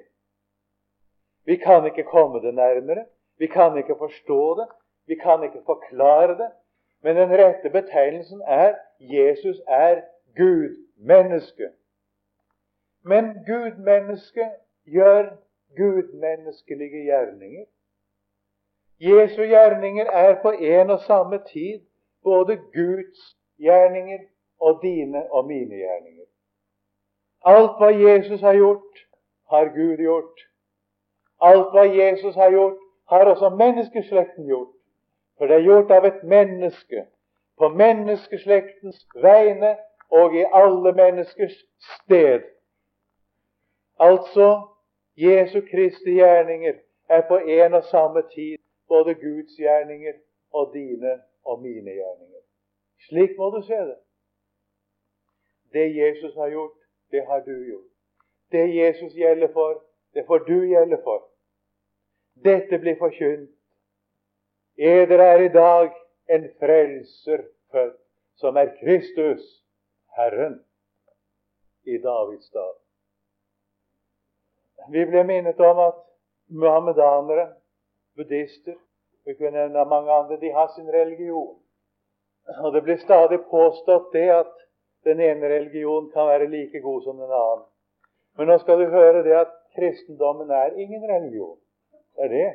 Vi 1.45 1.57
kan 1.57 1.87
ikke 1.87 2.03
komme 2.03 2.41
det 2.41 2.55
nærmere. 2.55 3.05
Vi 3.39 3.47
kan 3.47 3.79
ikke 3.79 3.95
forstå 3.99 4.55
det, 4.61 4.69
vi 5.07 5.15
kan 5.15 5.43
ikke 5.43 5.63
forklare 5.67 6.39
det, 6.39 6.51
men 7.03 7.17
den 7.17 7.31
rette 7.31 7.71
betegnelsen 7.71 8.43
er 8.47 8.75
Jesus 9.01 9.57
er 9.69 10.01
Gud, 10.37 10.77
menneske. 10.97 11.69
Men 13.05 13.25
Gud-menneske 13.47 14.51
gjør 14.85 15.37
gudmenneskelige 15.77 17.03
gjerninger. 17.05 17.65
Jesu 19.01 19.43
gjerninger 19.43 20.07
er 20.11 20.43
på 20.43 20.51
en 20.51 20.91
og 20.91 21.01
samme 21.01 21.39
tid 21.53 21.81
både 22.23 22.57
Guds 22.57 23.37
gjerninger 23.59 24.19
og 24.61 24.79
dine 24.83 25.33
og 25.33 25.47
mine 25.47 25.75
gjerninger. 25.77 26.27
Alt 27.45 27.79
hva 27.79 27.91
Jesus 28.11 28.41
har 28.41 28.55
gjort, 28.55 29.07
har 29.51 29.65
Gud 29.65 29.97
gjort. 29.97 30.52
Alt 31.43 31.73
hva 31.75 31.85
Jesus 31.89 32.35
har 32.35 32.51
gjort, 32.51 32.79
har 33.09 33.25
også 33.25 33.49
menneskeslekten 33.49 34.47
gjort. 34.47 34.75
For 35.39 35.47
det 35.47 35.57
er 35.57 35.67
gjort 35.67 35.91
av 35.91 36.05
et 36.07 36.23
menneske, 36.23 37.07
på 37.59 37.69
menneskeslektens 37.69 39.07
vegne 39.23 39.77
og 40.11 40.37
i 40.37 40.45
alle 40.53 40.93
menneskers 40.93 41.57
sted. 41.97 42.43
Altså 43.99 44.49
Jesu 45.17 45.61
Kristi 45.71 46.15
gjerninger 46.21 46.75
er 47.09 47.23
på 47.29 47.37
en 47.37 47.75
og 47.75 47.85
samme 47.85 48.23
tid 48.35 48.59
både 48.89 49.15
Guds 49.15 49.57
gjerninger 49.59 50.15
og 50.53 50.71
dine 50.75 51.21
og 51.45 51.63
mine 51.63 51.91
gjerninger. 51.91 52.43
Slik 53.09 53.31
må 53.39 53.51
du 53.51 53.63
se 53.63 53.75
det. 53.91 53.99
Det 55.73 55.97
Jesus 55.97 56.35
har 56.35 56.49
gjort, 56.49 56.79
det 57.11 57.27
har 57.27 57.41
du 57.41 57.65
gjort. 57.71 57.91
Det 58.53 58.77
Jesus 58.77 59.13
gjelder 59.13 59.53
for, 59.53 59.85
det 60.15 60.25
får 60.27 60.39
du 60.39 60.65
gjelde 60.65 60.99
for. 61.05 61.32
Dette 62.45 62.79
blir 62.79 62.97
forkynt. 62.99 63.51
Eder 64.79 65.19
er 65.19 65.41
i 65.45 65.49
dag 65.53 65.91
en 66.29 66.47
frelser 66.61 67.45
født, 67.71 67.99
som 68.41 68.57
er 68.57 68.73
Kristus, 68.81 69.43
Herren, 70.17 70.65
i 71.85 71.99
Davids 71.99 72.51
dag. 72.51 72.75
Vi 74.91 75.05
ble 75.07 75.23
minnet 75.25 75.61
om 75.61 75.79
at 75.79 76.01
muhammedanere 76.49 77.53
buddhister 78.17 78.79
vi 79.25 79.35
kunne 79.39 79.51
nevne 79.51 79.85
mange 79.85 80.13
andre, 80.13 80.37
de 80.41 80.51
har 80.51 80.73
sin 80.75 80.89
religion. 80.91 81.59
Og 82.65 82.73
Det 82.73 82.83
blir 82.83 82.97
stadig 82.97 83.39
påstått 83.51 84.13
det 84.13 84.31
at 84.31 84.55
den 85.05 85.21
ene 85.21 85.49
religionen 85.49 86.11
kan 86.11 86.27
være 86.27 86.51
like 86.51 86.81
god 86.81 87.03
som 87.03 87.19
den 87.19 87.31
annen. 87.31 87.67
Men 88.37 88.47
nå 88.47 88.59
skal 88.59 88.81
du 88.81 88.91
høre 88.91 89.23
det 89.23 89.35
at 89.37 89.53
kristendommen 89.77 90.51
er 90.51 90.75
ingen 90.75 91.05
religion. 91.11 91.59
Det 92.17 92.25
er 92.25 92.29
det. 92.29 92.51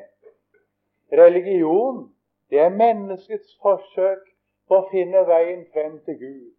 Religion, 1.12 2.14
det 2.50 2.58
er 2.58 2.68
menneskets 2.68 3.56
forsøk 3.62 4.24
på 4.68 4.80
å 4.80 4.88
finne 4.90 5.24
veien 5.28 5.64
frem 5.72 5.98
til 6.04 6.18
Gud. 6.20 6.50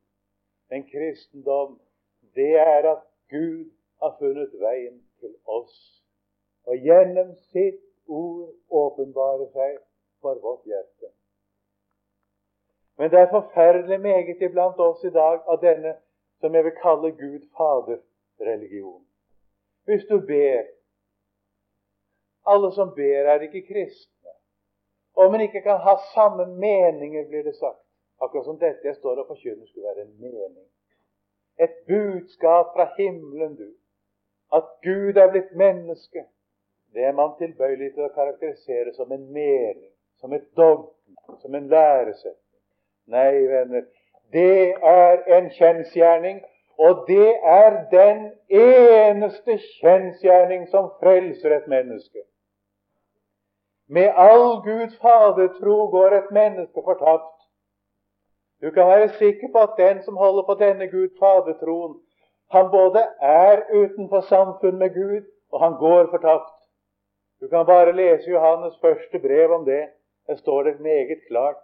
Men 0.69 0.85
kristendom, 0.89 1.77
det 2.35 2.55
er 2.61 2.89
at 2.91 3.05
Gud 3.29 3.69
har 4.01 4.15
funnet 4.19 4.53
veien 4.61 4.99
til 5.19 5.35
oss. 5.45 5.77
Og 6.65 6.77
gjennom 6.77 7.33
sitt 7.53 7.81
ord 8.07 8.51
åpenbare 8.69 9.47
seg 9.53 9.79
for 10.21 10.41
vårt 10.43 10.65
hjerte. 10.65 11.13
Men 12.97 13.11
det 13.11 13.19
er 13.19 13.31
forferdelig 13.31 13.99
meget 14.01 14.41
iblant 14.41 14.79
oss 14.83 15.03
i 15.03 15.13
dag 15.15 15.45
av 15.47 15.61
denne 15.61 15.95
som 16.39 16.55
jeg 16.55 16.65
vil 16.65 16.75
kalle 16.81 17.11
Gud 17.11 17.45
Fader-religion. 17.57 19.05
Hvis 19.85 20.05
du 20.09 20.19
ber 20.27 20.67
Alle 22.53 22.71
som 22.75 22.93
ber, 22.95 23.29
er 23.33 23.45
ikke 23.45 23.67
kristne. 23.67 24.33
Om 25.15 25.35
en 25.35 25.45
ikke 25.45 25.61
kan 25.61 25.81
ha 25.85 25.95
samme 26.13 26.47
meninger, 26.47 27.27
blir 27.29 27.43
det 27.45 27.55
sagt. 27.59 27.83
Akkurat 28.21 28.45
som 28.45 28.59
dette 28.59 28.87
jeg 28.87 28.95
står 28.95 29.21
og 29.21 29.29
forkynner, 29.31 29.67
skulle 29.67 29.87
være 29.87 30.07
en 30.07 30.15
mening. 30.21 30.67
Et 31.59 31.75
budskap 31.87 32.73
fra 32.75 32.89
himmelen, 32.97 33.55
du. 33.55 33.69
At 34.53 34.67
Gud 34.83 35.19
er 35.21 35.31
blitt 35.31 35.55
menneske 35.55 36.25
det 36.93 37.03
er 37.03 37.11
man 37.11 37.35
tilbøyelig 37.37 37.91
til 37.93 38.07
å 38.07 38.13
karakterisere 38.13 38.93
som 38.95 39.11
en 39.13 39.25
mening, 39.33 39.91
som 40.21 40.33
et 40.33 40.45
dogme, 40.57 41.35
som 41.41 41.55
en 41.55 41.67
læresetning. 41.69 42.37
Nei, 43.13 43.45
venner, 43.49 43.85
det 44.33 44.73
er 44.91 45.21
en 45.37 45.49
kjensgjerning, 45.53 46.41
og 46.81 47.05
det 47.07 47.29
er 47.53 47.77
den 47.91 48.25
eneste 48.61 49.57
kjensgjerning 49.81 50.65
som 50.73 50.89
frelser 51.01 51.57
et 51.59 51.69
menneske. 51.69 52.25
Med 53.89 54.13
all 54.15 54.61
Gud 54.63 54.91
Fader-tro 55.01 55.77
går 55.91 56.11
et 56.17 56.31
menneske 56.31 56.81
fortapt. 56.85 57.35
Du 58.61 58.71
kan 58.71 58.87
være 58.87 59.09
sikker 59.09 59.47
på 59.53 59.59
at 59.67 59.77
den 59.77 60.03
som 60.03 60.17
holder 60.17 60.43
på 60.49 60.53
denne 60.59 60.87
Gud 60.87 61.09
Fader-troen, 61.19 61.95
han 62.51 62.71
både 62.71 63.01
er 63.21 63.61
utenfor 63.73 64.21
samfunn 64.21 64.77
med 64.77 64.93
Gud, 64.93 65.25
og 65.51 65.63
han 65.63 65.73
går 65.73 66.09
fortapt. 66.11 66.55
Du 67.41 67.47
kan 67.47 67.65
bare 67.65 67.95
lese 67.95 68.29
Johannes 68.29 68.79
første 68.81 69.19
brev 69.19 69.51
om 69.51 69.65
det. 69.65 69.89
Der 70.27 70.35
står 70.35 70.63
det 70.63 70.79
meget 70.79 71.21
klart. 71.27 71.63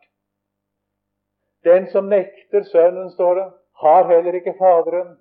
Den 1.64 1.88
som 1.88 2.04
nekter 2.04 2.64
Sønnen, 2.64 3.10
står 3.12 3.34
det, 3.34 3.52
har 3.82 4.08
heller 4.08 4.34
ikke 4.34 4.56
Faderen. 4.58 5.18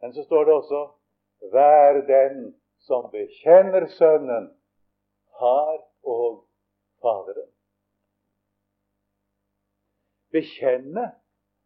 Men 0.00 0.14
så 0.14 0.22
står 0.24 0.44
det 0.44 0.52
også 0.54 0.88
Vær 1.52 1.92
den 1.92 2.54
som 2.78 3.10
bekjenner 3.10 3.86
Sønnen, 3.86 4.50
har 5.40 5.76
og 6.02 6.44
Faderen. 7.02 7.50
Bekjenne 10.32 11.10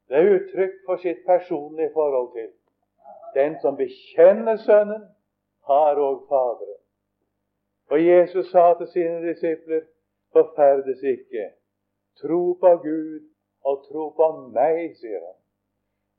det 0.08 0.16
er 0.16 0.30
uttrykk 0.34 0.76
for 0.86 1.00
sitt 1.02 1.20
personlige 1.26 1.92
forhold 1.92 2.32
til. 2.32 2.48
Den 3.34 3.58
som 3.60 3.76
bekjenner 3.76 4.56
Sønnen, 4.56 5.04
har 5.68 6.00
og 6.00 6.24
Faderen. 6.28 6.80
Og 7.90 8.06
Jesus 8.06 8.50
sa 8.50 8.74
til 8.78 8.88
sine 8.92 9.20
disipler, 9.28 9.84
forferdes 10.32 11.02
ikke. 11.02 11.50
Tro 12.20 12.52
på 12.60 12.70
Gud 12.84 13.28
og 13.64 13.84
tro 13.88 14.08
på 14.16 14.28
meg, 14.56 14.96
sier 14.96 15.20
han. 15.20 15.36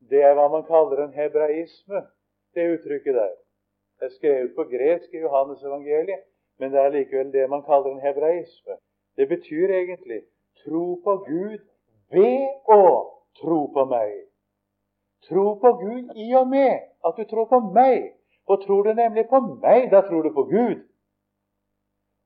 Det 0.09 0.21
er 0.23 0.37
hva 0.37 0.47
man 0.53 0.65
kaller 0.69 1.03
en 1.03 1.13
hebraisme, 1.13 2.05
det 2.55 2.69
uttrykket 2.75 3.17
der. 3.17 3.35
Det 3.99 4.09
er 4.09 4.15
skrevet 4.17 4.55
på 4.55 4.63
gresk 4.69 5.13
i 5.13 5.23
Johannes 5.25 5.63
evangeliet, 5.63 6.28
men 6.59 6.71
det 6.71 6.79
er 6.79 6.89
likevel 6.89 7.33
det 7.33 7.49
man 7.49 7.63
kaller 7.63 7.91
en 7.91 8.01
hebraisme. 8.03 8.75
Det 9.17 9.27
betyr 9.27 9.73
egentlig 9.81 10.21
tro 10.63 11.01
på 11.03 11.15
Gud 11.27 11.59
ved 12.11 12.47
å 12.75 12.83
tro 13.41 13.59
på 13.73 13.85
meg. 13.85 14.11
Tro 15.29 15.55
på 15.63 15.71
Gud 15.83 16.15
i 16.15 16.29
og 16.35 16.47
med 16.47 16.79
at 17.05 17.17
du 17.17 17.23
tror 17.23 17.47
på 17.51 17.59
meg. 17.59 18.13
Og 18.49 18.63
tror 18.65 18.83
du 18.83 18.93
nemlig 18.93 19.27
på 19.29 19.39
meg, 19.39 19.91
da 19.91 20.01
tror 20.01 20.23
du 20.25 20.33
på 20.33 20.43
Gud. 20.43 20.79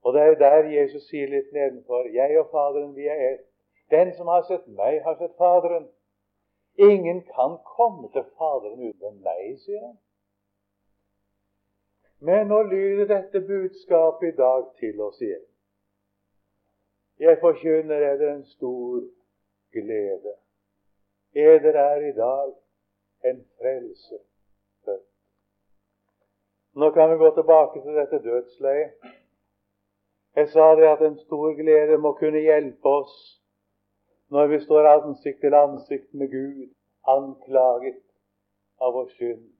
Og 0.04 0.14
det 0.14 0.22
er 0.22 0.38
der 0.40 0.70
Jesus 0.72 1.08
sier 1.08 1.28
litt 1.28 1.52
nedenfor 1.52 2.08
Jeg 2.12 2.38
og 2.40 2.48
Faderen, 2.52 2.94
vi 2.96 3.06
er 3.08 3.20
ett. 3.32 3.44
Den 3.90 4.12
som 4.16 4.26
har 4.32 4.42
sett 4.48 4.66
meg, 4.68 5.02
har 5.04 5.16
sett 5.20 5.36
Faderen. 5.38 5.86
Ingen 6.78 7.22
kan 7.36 7.58
komme 7.76 8.08
til 8.12 8.24
Faderen 8.38 8.88
uten 8.88 9.20
meg, 9.24 9.58
sier 9.64 9.80
han. 9.84 9.96
Men 12.20 12.46
nå 12.46 12.62
lyder 12.62 13.06
dette 13.06 13.40
budskapet 13.40 14.32
i 14.32 14.36
dag 14.36 14.68
til 14.78 15.00
oss 15.00 15.20
igjen. 15.20 15.44
Jeg 17.18 17.38
forkynner 17.40 18.06
eder 18.12 18.34
en 18.34 18.44
stor 18.44 19.02
glede. 19.72 20.34
Eder 21.34 21.74
er 21.78 22.06
i 22.08 22.12
dag 22.12 22.54
en 23.30 23.44
frelse. 23.58 24.18
Nå 26.74 26.90
kan 26.90 27.10
vi 27.10 27.16
gå 27.16 27.34
tilbake 27.34 27.82
til 27.82 27.94
dette 27.94 28.18
dødsleiet. 28.22 28.92
Jeg 30.36 30.48
sa 30.48 30.74
det 30.74 30.86
at 30.90 31.02
en 31.06 31.18
stor 31.18 31.54
glede 31.54 31.98
må 31.98 32.12
kunne 32.18 32.40
hjelpe 32.42 32.88
oss 32.88 33.14
når 34.34 34.46
vi 34.46 34.58
står 34.60 34.88
ansikt 34.90 35.40
til 35.40 35.54
ansikt 35.54 36.14
med 36.14 36.30
Gud, 36.30 36.74
anklaget 37.06 38.00
av 38.80 38.96
vår 38.96 39.08
synd. 39.18 39.53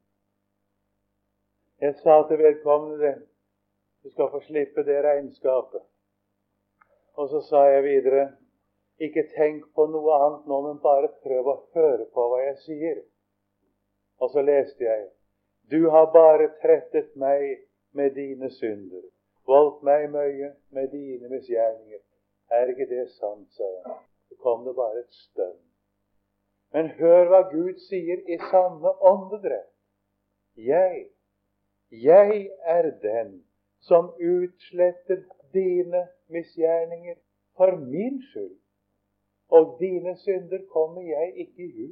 Jeg 1.85 1.95
sa 2.01 2.17
til 2.29 2.41
vedkommende 2.41 3.13
du 4.05 4.11
skal 4.13 4.31
få 4.33 4.41
slippe 4.45 4.85
det 4.89 4.99
regnskapet. 5.05 5.85
Og 7.21 7.29
så 7.33 7.41
sa 7.49 7.65
jeg 7.73 7.85
videre 7.85 8.25
ikke 9.05 9.27
tenk 9.37 9.67
på 9.77 9.87
noe 9.93 10.19
annet 10.27 10.47
nå, 10.51 10.61
men 10.67 10.83
bare 10.85 11.13
prøv 11.25 11.51
å 11.51 11.57
høre 11.77 12.07
på 12.15 12.29
hva 12.31 12.43
jeg 12.45 12.61
sier. 12.67 13.03
Og 14.21 14.33
så 14.33 14.45
leste 14.45 14.85
jeg 14.85 15.11
Du 15.73 15.91
har 15.91 16.13
bare 16.13 16.53
trettet 16.63 17.15
meg 17.17 17.67
med 17.97 18.17
dine 18.19 18.51
synder 18.53 19.05
voldt 19.47 19.83
meg 19.83 20.09
mye 20.13 20.53
med 20.69 20.91
dine 20.93 21.29
misgjerninger. 21.29 22.01
Er 22.51 22.71
ikke 22.73 22.89
det 22.89 23.09
sant, 23.11 23.49
sa 23.53 23.69
jeg. 23.77 23.97
Så 24.29 24.37
kom 24.43 24.65
det 24.67 24.75
bare 24.77 25.03
et 25.05 25.21
stønn. 25.27 25.59
Men 26.75 26.91
hør 26.99 27.31
hva 27.31 27.43
Gud 27.51 27.79
sier 27.89 28.23
i 28.27 28.39
samme 28.51 28.93
åndedrett. 29.11 29.71
Jeg, 30.57 31.09
jeg 32.03 32.51
er 32.65 32.83
den 32.83 33.45
som 33.81 34.05
utsletter 34.15 35.23
dine 35.53 36.09
misgjerninger 36.27 37.15
for 37.57 37.77
min 37.77 38.23
skyld, 38.31 38.57
og 39.49 39.77
dine 39.81 40.17
synder 40.17 40.59
kommer 40.73 41.03
jeg 41.03 41.33
ikke 41.37 41.65
i 41.65 41.73
hu. 41.77 41.89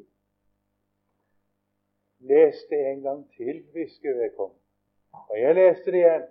Les 2.20 2.54
det 2.70 2.86
en 2.86 3.02
gang 3.02 3.30
til, 3.36 3.62
hvisker 3.72 4.14
vedkommende. 4.22 4.62
Og 5.12 5.40
jeg 5.40 5.54
leste 5.54 5.90
det 5.90 5.98
igjen. 5.98 6.22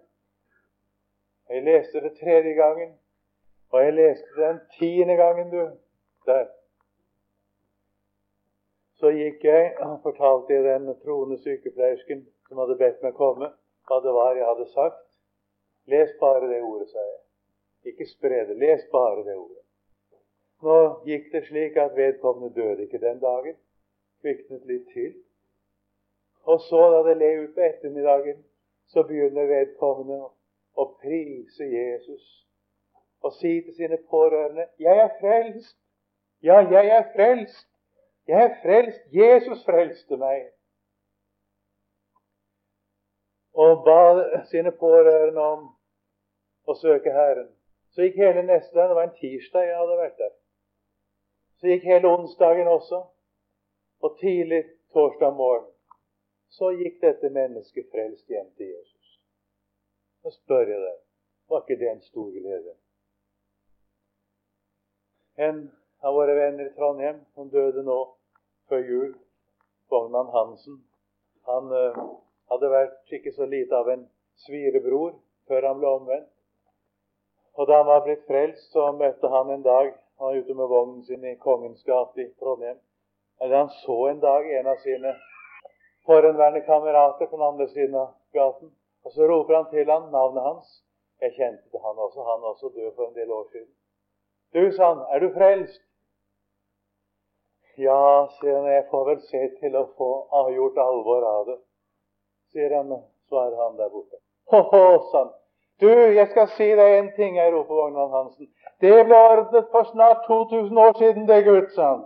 Jeg 1.49 1.63
leste 1.63 2.01
det 2.01 2.17
tredje 2.19 2.53
gangen, 2.53 2.99
og 3.69 3.83
jeg 3.83 3.93
leste 3.93 4.25
det 4.35 4.49
den 4.49 4.59
tiende 4.79 5.15
gangen, 5.15 5.51
du. 5.51 5.77
Der. 6.25 6.45
Så 8.93 9.09
gikk 9.09 9.43
jeg 9.43 9.73
og 9.79 9.99
fortalte 10.03 10.53
jeg 10.53 10.63
den 10.63 10.99
troende 11.03 11.37
sykepleiersken 11.41 12.27
som 12.47 12.57
hadde 12.61 12.77
bedt 12.77 13.03
meg 13.03 13.13
komme, 13.17 13.47
hva 13.87 13.99
det 14.03 14.13
var 14.13 14.35
jeg 14.35 14.45
hadde 14.45 14.67
sagt. 14.73 15.07
Les 15.91 16.13
bare 16.19 16.47
det 16.47 16.61
ordet, 16.61 16.89
sa 16.89 16.99
jeg. 16.99 17.19
Ikke 17.91 18.05
spre 18.05 18.45
det. 18.49 18.57
Les 18.57 18.83
bare 18.91 19.25
det 19.25 19.35
ordet. 19.35 19.63
Nå 20.61 20.77
gikk 21.05 21.31
det 21.33 21.45
slik 21.47 21.77
at 21.81 21.95
vedkommende 21.97 22.53
døde 22.55 22.85
ikke 22.85 23.01
den 23.01 23.19
dagen. 23.19 23.57
Kviknet 24.21 24.65
litt 24.69 24.87
til. 24.93 25.15
Og 26.43 26.61
så, 26.67 26.81
da 26.93 27.01
det 27.09 27.17
le 27.17 27.31
ut 27.43 27.55
på 27.55 27.65
ettermiddagen, 27.65 28.43
så 28.93 29.03
begynner 29.07 29.49
vedkommende 29.49 30.29
å 30.77 30.85
prise 31.01 31.65
Jesus 31.65 32.23
og 33.21 33.33
si 33.37 33.61
til 33.61 33.75
sine 33.75 33.97
pårørende 34.09 34.65
'Jeg 34.79 34.97
er 34.97 35.09
frelst. 35.19 35.77
Ja, 36.43 36.57
jeg 36.57 36.87
er 36.87 37.03
frelst. 37.15 37.67
Jeg 38.27 38.43
er 38.43 38.55
frelst. 38.63 39.01
Jesus 39.13 39.65
frelste 39.65 40.17
meg.' 40.17 40.49
Og 43.53 43.83
ba 43.85 44.43
sine 44.51 44.71
pårørende 44.71 45.41
om 45.41 45.65
å 46.67 46.75
søke 46.79 47.11
Herren. 47.11 47.49
Så 47.91 48.05
gikk 48.05 48.21
hele 48.21 48.45
neste 48.47 48.75
dag, 48.77 48.87
det 48.89 48.95
var 48.95 49.09
en 49.09 49.17
tirsdag 49.17 49.67
jeg 49.67 49.79
hadde 49.81 49.97
vært 49.99 50.21
der. 50.21 50.31
Så 51.59 51.67
gikk 51.67 51.83
hele 51.89 52.13
onsdagen 52.13 52.67
også. 52.71 53.03
Og 54.01 54.15
tidlig 54.17 54.63
torsdag 54.93 55.35
morgen 55.37 55.67
så 56.51 56.71
gikk 56.75 56.97
dette 57.01 57.29
mennesket 57.31 57.87
frelst 57.91 58.27
hjem 58.29 58.49
til 58.59 58.71
Jesus. 58.73 59.19
Så 60.21 60.33
spør 60.35 60.67
jeg 60.67 60.79
deg, 60.83 60.97
var 61.49 61.63
ikke 61.63 61.77
det 61.79 61.91
en 61.91 62.01
stor 62.03 62.31
glede? 62.33 62.73
En 65.47 65.61
av 66.03 66.17
våre 66.17 66.35
venner 66.35 66.67
i 66.67 66.73
Trondheim 66.75 67.21
som 67.35 67.49
døde 67.53 67.85
nå 67.87 67.99
før 68.69 68.83
jul, 68.83 69.13
Bognan 69.89 70.29
Hansen, 70.35 70.81
han 71.47 71.71
uh, 71.71 72.01
hadde 72.51 72.69
vært 72.71 73.15
ikke 73.17 73.33
så 73.35 73.47
lite 73.49 73.75
av 73.75 73.89
en 73.93 74.05
svirebror 74.45 75.15
før 75.47 75.67
han 75.69 75.79
ble 75.79 75.89
omvendt. 75.89 76.29
Og 77.59 77.67
da 77.67 77.81
han 77.81 77.89
var 77.89 78.05
blitt 78.05 78.23
frelst, 78.27 78.69
så 78.71 78.91
møtte 78.95 79.31
han 79.31 79.51
en 79.51 79.65
dag 79.65 79.93
Han 80.21 80.27
var 80.27 80.37
ute 80.37 80.53
med 80.53 80.69
vognen 80.69 81.03
sin 81.03 81.23
i 81.25 81.37
Kongens 81.41 81.81
gate 81.83 82.21
i 82.21 82.27
Trondheim. 82.37 82.77
Eller 83.41 83.57
han 83.57 83.69
så 83.73 83.95
en 84.07 84.19
dag 84.21 84.45
en 84.53 84.67
av 84.69 84.77
sine 84.83 85.15
forhenværende 86.05 86.61
kamerater 86.67 87.25
på 87.25 87.39
den 87.39 87.45
andre 87.45 87.67
siden 87.71 87.95
av 87.95 88.11
gaten. 88.37 88.69
Og 89.03 89.15
så 89.15 89.25
roper 89.31 89.55
han 89.55 89.69
til 89.71 89.89
han 89.89 90.11
navnet 90.13 90.45
hans. 90.45 90.67
Jeg 91.21 91.33
kjente 91.39 91.81
han 91.85 92.03
også. 92.05 92.21
Han 92.29 92.45
også 92.51 92.69
død 92.75 92.91
for 92.95 93.07
en 93.07 93.15
del 93.15 93.31
år 93.31 93.47
siden. 93.51 93.71
Du, 94.53 94.71
sa 94.75 94.93
han, 94.93 95.01
er 95.09 95.19
du 95.19 95.33
frelst? 95.33 95.81
Ja, 97.81 98.27
sier 98.37 98.59
han, 98.59 98.69
jeg 98.69 98.85
får 98.91 99.05
vel 99.09 99.21
se 99.25 99.43
til 99.57 99.77
å 99.79 99.87
få 99.97 100.11
avgjort 100.43 100.77
alvor 100.85 101.25
av 101.25 101.45
det, 101.49 101.57
sier 102.51 102.75
han, 102.75 102.91
svarer 103.29 103.57
han 103.63 103.77
der 103.77 103.89
borte. 103.89 104.19
Ho-ho, 104.51 104.83
sa 105.11 105.23
han. 105.23 105.31
Du, 105.81 105.89
jeg 105.89 106.27
skal 106.29 106.49
si 106.53 106.67
deg 106.77 106.95
en 106.99 107.11
ting, 107.15 107.37
jeg 107.39 107.53
roper 107.53 107.73
Vognan 107.73 108.11
Hansen. 108.13 108.49
Det 108.81 108.93
ble 109.07 109.17
ordnet 109.17 109.69
for 109.73 109.87
snart 109.89 110.27
2000 110.27 110.77
år 110.77 110.97
siden, 110.99 111.27
det, 111.29 111.39
gutt, 111.47 111.71
sa 111.73 111.87
han. 111.93 112.03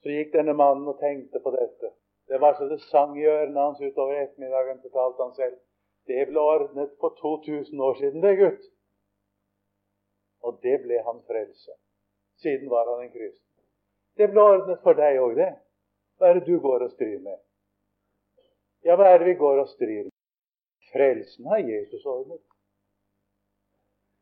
Så 0.00 0.14
gikk 0.14 0.32
denne 0.32 0.54
mannen 0.56 0.88
og 0.88 0.96
tenkte 1.00 1.42
på 1.44 1.52
dette. 1.52 1.92
Det 2.30 2.40
var 2.40 2.56
så 2.56 2.70
det 2.70 2.80
sang 2.86 3.18
i 3.18 3.26
ørene 3.28 3.66
hans 3.66 3.82
utover 3.82 4.22
ettermiddagen, 4.22 4.80
fortalte 4.86 5.22
han 5.26 5.34
selv. 5.36 5.58
Det 6.08 6.24
ble 6.30 6.40
ordnet 6.40 6.92
for 7.02 7.16
2000 7.20 7.80
år 7.88 8.00
siden, 8.00 8.24
det, 8.24 8.36
gutt. 8.38 8.64
Og 10.46 10.56
det 10.64 10.78
ble 10.86 11.02
han 11.04 11.20
frelse. 11.28 11.76
Siden 12.40 12.70
var 12.70 12.88
han 12.88 13.04
en 13.04 13.12
kristen. 13.12 13.46
Det 14.16 14.30
ble 14.32 14.40
ordnet 14.54 14.80
for 14.86 14.96
deg 14.96 15.20
òg, 15.20 15.36
det. 15.36 15.52
Hva 16.16 16.30
er 16.30 16.40
det 16.40 16.46
du 16.48 16.56
går 16.64 16.86
og 16.86 16.94
strir 16.96 17.18
med? 17.20 17.36
Ja, 18.84 18.96
hva 18.96 19.10
er 19.10 19.20
det 19.20 19.28
vi 19.28 19.40
går 19.40 19.60
og 19.62 19.68
strir 19.68 20.06
med? 20.08 20.14
Frelsen 20.92 21.46
har 21.46 21.58
Jesus 21.58 22.04
ordnet. 22.04 22.42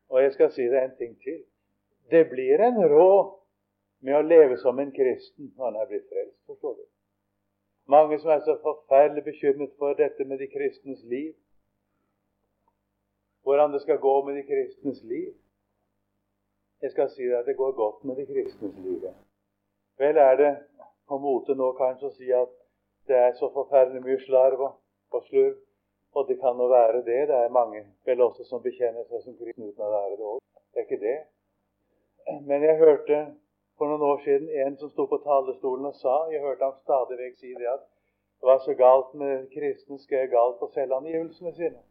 Og 0.09 0.21
jeg 0.23 0.33
skal 0.33 0.51
si 0.53 0.65
deg 0.69 0.83
en 0.83 0.95
ting 0.97 1.15
til. 1.23 1.43
Det 2.11 2.25
blir 2.29 2.61
en 2.65 2.79
råd 2.91 3.35
med 4.05 4.15
å 4.17 4.25
leve 4.25 4.57
som 4.61 4.79
en 4.79 4.91
kristen 4.93 5.51
når 5.55 5.65
han 5.65 5.81
er 5.81 5.89
blitt 5.91 6.07
frelst. 6.09 6.37
Forstår 6.49 6.75
du? 6.77 6.85
Mange 7.89 8.19
som 8.21 8.31
er 8.33 8.41
så 8.45 8.57
forferdelig 8.61 9.23
bekymret 9.23 9.71
for 9.77 9.97
dette 9.97 10.25
med 10.25 10.41
de 10.41 10.47
kristnes 10.49 11.03
liv. 11.03 11.33
Hvordan 13.43 13.73
det 13.73 13.81
skal 13.81 13.97
gå 13.97 14.15
med 14.25 14.35
de 14.37 14.43
kristnes 14.49 15.03
liv. 15.03 15.33
Jeg 16.81 16.91
skal 16.91 17.09
si 17.09 17.25
deg 17.25 17.39
at 17.39 17.49
det 17.49 17.57
går 17.57 17.71
godt 17.75 18.03
med 18.03 18.15
de 18.15 18.25
kristnes 18.25 18.75
liv. 18.85 19.07
Vel 19.97 20.17
er 20.17 20.35
det 20.37 20.51
på 21.07 21.17
mote 21.17 21.55
nå 21.57 21.71
kanskje 21.79 22.09
å 22.09 22.15
si 22.17 22.29
at 22.33 22.58
det 23.09 23.17
er 23.17 23.33
så 23.39 23.49
forferdelig 23.53 24.01
mye 24.05 24.21
slarv 24.27 24.61
og 24.67 25.23
slurv. 25.29 25.57
Og 26.17 26.27
det 26.27 26.39
kan 26.43 26.57
jo 26.61 26.67
være 26.69 27.01
det. 27.09 27.19
Det 27.29 27.37
er 27.37 27.57
mange 27.59 27.83
vel 28.05 28.21
også 28.21 28.43
som 28.49 28.63
bekjenner 28.65 29.05
seg 29.09 29.21
som 29.25 29.35
kristne 29.37 29.69
uten 29.69 29.85
å 29.85 29.91
være 29.93 30.15
det 30.17 30.25
òg. 30.31 30.39
Det 30.73 30.81
er 30.81 30.87
ikke 30.87 31.03
det. 31.03 31.17
Men 32.49 32.65
jeg 32.65 32.81
hørte 32.81 33.19
for 33.77 33.91
noen 33.91 34.05
år 34.11 34.23
siden 34.25 34.49
en 34.63 34.77
som 34.77 34.89
sto 34.93 35.05
på 35.09 35.21
talerstolen 35.25 35.85
og 35.89 35.95
sa 36.01 36.15
Jeg 36.31 36.41
hørte 36.45 36.65
ham 36.65 36.79
stadig 36.81 37.17
vekk 37.21 37.37
si 37.41 37.53
det 37.57 37.69
at 37.73 37.85
det 38.39 38.47
var 38.47 38.59
så 38.63 38.73
galt 38.73 39.13
med 39.21 39.47
kristne 39.53 39.99
skrev 39.99 40.29
galt 40.31 40.59
på 40.59 40.71
selvangivelsene 40.73 41.53
sine. 41.55 41.81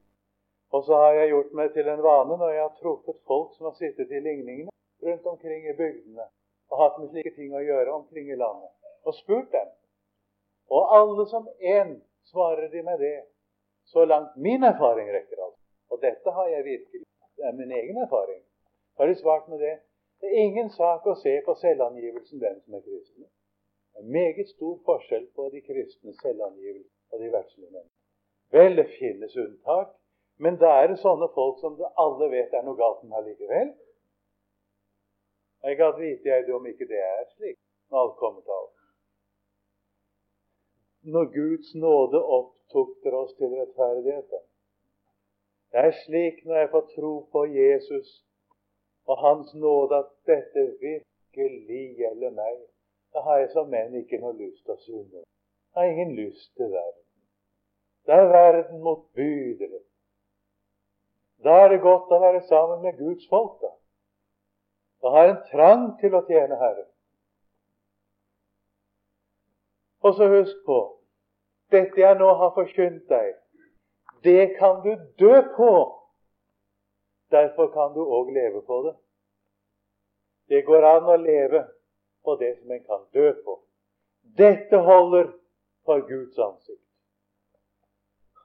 Og 0.72 0.85
så 0.85 0.96
har 1.02 1.12
jeg 1.20 1.31
gjort 1.33 1.54
meg 1.61 1.72
til 1.72 1.88
en 1.88 2.02
vane 2.04 2.37
når 2.40 2.50
jeg 2.54 2.62
har 2.62 2.74
truffet 2.81 3.22
folk 3.31 3.54
som 3.57 3.70
har 3.70 3.76
sittet 3.81 4.11
i 4.12 4.20
ligningene 4.20 4.74
rundt 5.07 5.26
omkring 5.33 5.68
i 5.68 5.76
bygdene 5.76 6.26
og 6.70 6.83
hatt 6.83 6.98
med 7.00 7.12
slike 7.12 7.33
ting 7.37 7.54
å 7.57 7.64
gjøre 7.64 7.92
omkring 8.00 8.28
i 8.28 8.37
landet, 8.37 8.72
og 9.07 9.14
spurt 9.16 9.52
dem. 9.52 9.70
Og 10.76 10.83
alle 10.98 11.26
som 11.33 11.48
én 11.76 11.90
svarer 12.31 12.68
de 12.68 12.83
med 12.83 12.98
det, 12.98 13.18
så 13.85 14.04
langt 14.04 14.37
min 14.37 14.62
erfaring 14.62 15.09
rekker. 15.16 15.38
altså. 15.44 15.62
Og 15.90 16.00
dette 16.02 16.31
har 16.31 16.46
jeg 16.48 16.64
virkelig, 16.64 17.04
det 17.37 17.44
er 17.44 17.52
min 17.52 17.72
egen 17.72 17.96
erfaring. 17.96 18.42
Har 18.96 19.07
de 19.07 19.14
svart 19.14 19.48
med 19.48 19.59
det? 19.59 19.78
Det 20.20 20.26
er 20.28 20.44
ingen 20.46 20.70
sak 20.70 21.07
å 21.07 21.14
se 21.14 21.35
på 21.46 21.54
selvangivelsen 21.54 22.40
den 22.40 22.61
som 22.61 22.74
er 22.74 22.83
kristne. 22.87 23.26
Det 23.92 24.04
er 24.04 24.14
meget 24.18 24.48
stor 24.48 24.74
forskjell 24.88 25.26
på 25.37 25.48
de 25.54 25.61
kristne 25.68 26.14
selvangivelse 26.22 26.90
og 27.12 27.22
de 27.22 27.33
verdslige. 27.33 27.85
Vel, 28.57 28.76
det 28.76 28.87
finnes 28.98 29.37
unntak, 29.37 29.94
men 30.38 30.59
da 30.62 30.72
er 30.83 30.90
det 30.90 30.98
sånne 31.02 31.28
folk 31.35 31.61
som 31.62 31.78
alle 32.04 32.31
vet 32.35 32.54
er 32.54 32.66
noe 32.66 32.78
galt 32.78 33.04
med 33.04 33.18
allikevel. 33.20 33.72
Jeg 35.66 35.78
gadd 35.81 35.98
vite 35.98 36.54
om 36.54 36.66
ikke 36.70 36.87
det 36.90 37.00
er 37.02 37.24
slik 37.35 37.59
når 37.90 38.02
alt 38.02 38.18
kommer 38.22 38.42
til 38.42 38.54
alt. 38.61 38.78
Når 41.14 41.25
Guds 41.33 41.75
nåde 41.75 42.21
opptukter 42.38 43.14
oss 43.16 43.33
til 43.38 43.55
rettferdighet. 43.55 44.33
Det 45.73 45.85
er 45.87 45.94
slik 46.05 46.44
når 46.44 46.57
jeg 46.57 46.71
får 46.75 46.85
tro 46.94 47.12
på 47.33 47.44
Jesus 47.44 48.09
og 49.09 49.16
Hans 49.25 49.55
nåde 49.55 49.97
at 50.03 50.11
dette 50.27 50.64
virkelig 50.81 51.85
gjelder 52.01 52.31
meg. 52.31 52.57
Da 53.12 53.25
har 53.25 53.38
jeg 53.40 53.51
som 53.55 53.71
menn 53.73 53.97
ikke 53.97 54.21
noe 54.21 54.37
lyst 54.37 54.64
til 54.64 54.75
å 54.75 54.83
synde. 54.85 55.23
Jeg 55.25 55.81
har 55.81 55.92
ingen 55.92 56.14
lyst 56.16 56.51
til 56.57 56.68
verden. 56.73 57.05
Da 58.07 58.20
er 58.20 58.32
verden 58.32 58.85
motbydelig. 58.85 59.82
Da 61.45 61.57
er 61.64 61.68
det 61.72 61.80
godt 61.80 62.12
å 62.12 62.20
være 62.20 62.45
sammen 62.51 62.85
med 62.85 63.01
Guds 63.01 63.28
folk. 63.32 63.61
Da 63.62 63.72
Da 65.03 65.11
har 65.14 65.28
en 65.28 65.43
trang 65.51 65.82
til 66.01 66.14
å 66.14 66.24
tjene 66.26 66.57
Herren. 66.59 66.89
Og 70.03 70.14
så 70.14 70.26
husk 70.28 70.64
på 70.66 70.78
dette 71.71 72.01
jeg 72.01 72.19
nå 72.19 72.29
har 72.41 72.55
forkynt 72.57 73.09
deg, 73.11 73.35
det 74.25 74.57
kan 74.59 74.83
du 74.85 74.95
dø 75.21 75.41
på 75.57 75.73
Derfor 77.31 77.66
kan 77.73 77.93
du 77.93 78.01
òg 78.01 78.31
leve 78.33 78.62
på 78.64 78.83
det. 78.87 78.95
Det 80.49 80.62
går 80.64 80.85
an 80.89 81.11
å 81.12 81.16
leve 81.21 81.66
på 82.25 82.37
det 82.41 82.55
som 82.57 82.71
en 82.73 82.85
kan 82.85 83.03
dø 83.12 83.33
på. 83.45 83.59
Dette 84.39 84.77
holder 84.77 85.29
for 85.85 86.01
Guds 86.09 86.39
ansikt. 86.39 86.85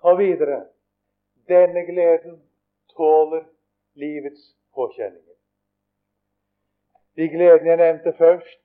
Og 0.04 0.20
videre 0.20 0.66
denne 1.48 1.86
gleden 1.88 2.42
tåler 2.96 3.46
livets 3.96 4.52
påkjenninger. 4.76 5.38
De 7.16 7.30
gledene 7.30 7.70
jeg 7.70 7.80
nevnte 7.80 8.14
først, 8.18 8.62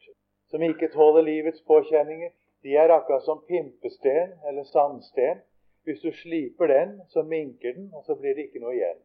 som 0.51 0.63
ikke 0.63 0.91
tåler 0.91 1.23
livets 1.23 1.63
påkjenninger, 1.63 2.33
de 2.63 2.75
er 2.77 2.91
akkurat 2.91 3.25
som 3.25 3.45
pimpesten 3.49 4.35
eller 4.49 4.65
sandsten. 4.65 5.43
Hvis 5.83 6.01
du 6.01 6.13
sliper 6.13 6.67
den, 6.67 7.01
så 7.09 7.23
minker 7.23 7.73
den, 7.73 7.91
og 7.95 8.05
så 8.05 8.15
blir 8.15 8.35
det 8.35 8.49
ikke 8.49 8.61
noe 8.61 8.75
igjen. 8.77 8.99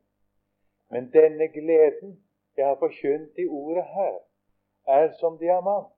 Men 0.91 1.11
denne 1.13 1.47
gleden 1.47 2.17
jeg 2.57 2.67
har 2.67 2.79
forkynt 2.81 3.39
i 3.39 3.45
ordet 3.47 3.83
her, 3.83 4.17
er 4.87 5.11
som 5.19 5.37
diamant. 5.37 5.93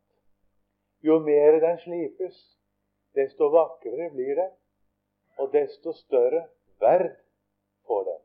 Jo 1.04 1.20
mer 1.20 1.60
den 1.60 1.80
slipes, 1.80 2.38
desto 3.16 3.50
vakrere 3.50 4.12
blir 4.14 4.36
den, 4.36 4.52
og 5.38 5.52
desto 5.54 5.94
større 5.94 6.46
verd 6.80 7.16
får 7.88 8.04
den. 8.04 8.22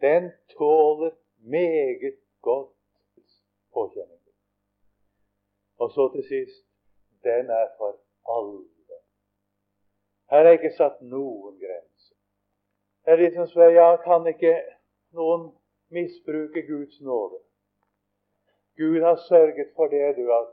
Den 0.00 0.30
tåler 0.56 1.12
meget 1.38 2.16
godt 2.40 2.72
påkjenninger. 3.72 4.34
Og 5.78 5.90
så 5.90 6.08
til 6.12 6.24
sist 6.28 6.66
den 7.24 7.50
er 7.50 7.66
for 7.78 7.98
alle. 8.36 8.98
Her 10.30 10.46
er 10.46 10.58
ikke 10.58 10.76
satt 10.76 11.00
noen 11.02 11.56
grenser. 11.58 12.16
Det 13.04 13.12
er 13.12 13.22
de 13.22 13.30
som 13.34 13.48
spør 13.50 13.72
ja, 13.74 13.88
kan 14.04 14.26
ikke 14.30 14.52
noen 15.18 15.48
misbruke 15.90 16.62
Guds 16.68 17.00
nåde. 17.00 17.40
Gud 18.78 19.00
har 19.02 19.16
sørget 19.28 19.72
for 19.76 19.90
det, 19.90 20.16
du, 20.16 20.30
at 20.32 20.52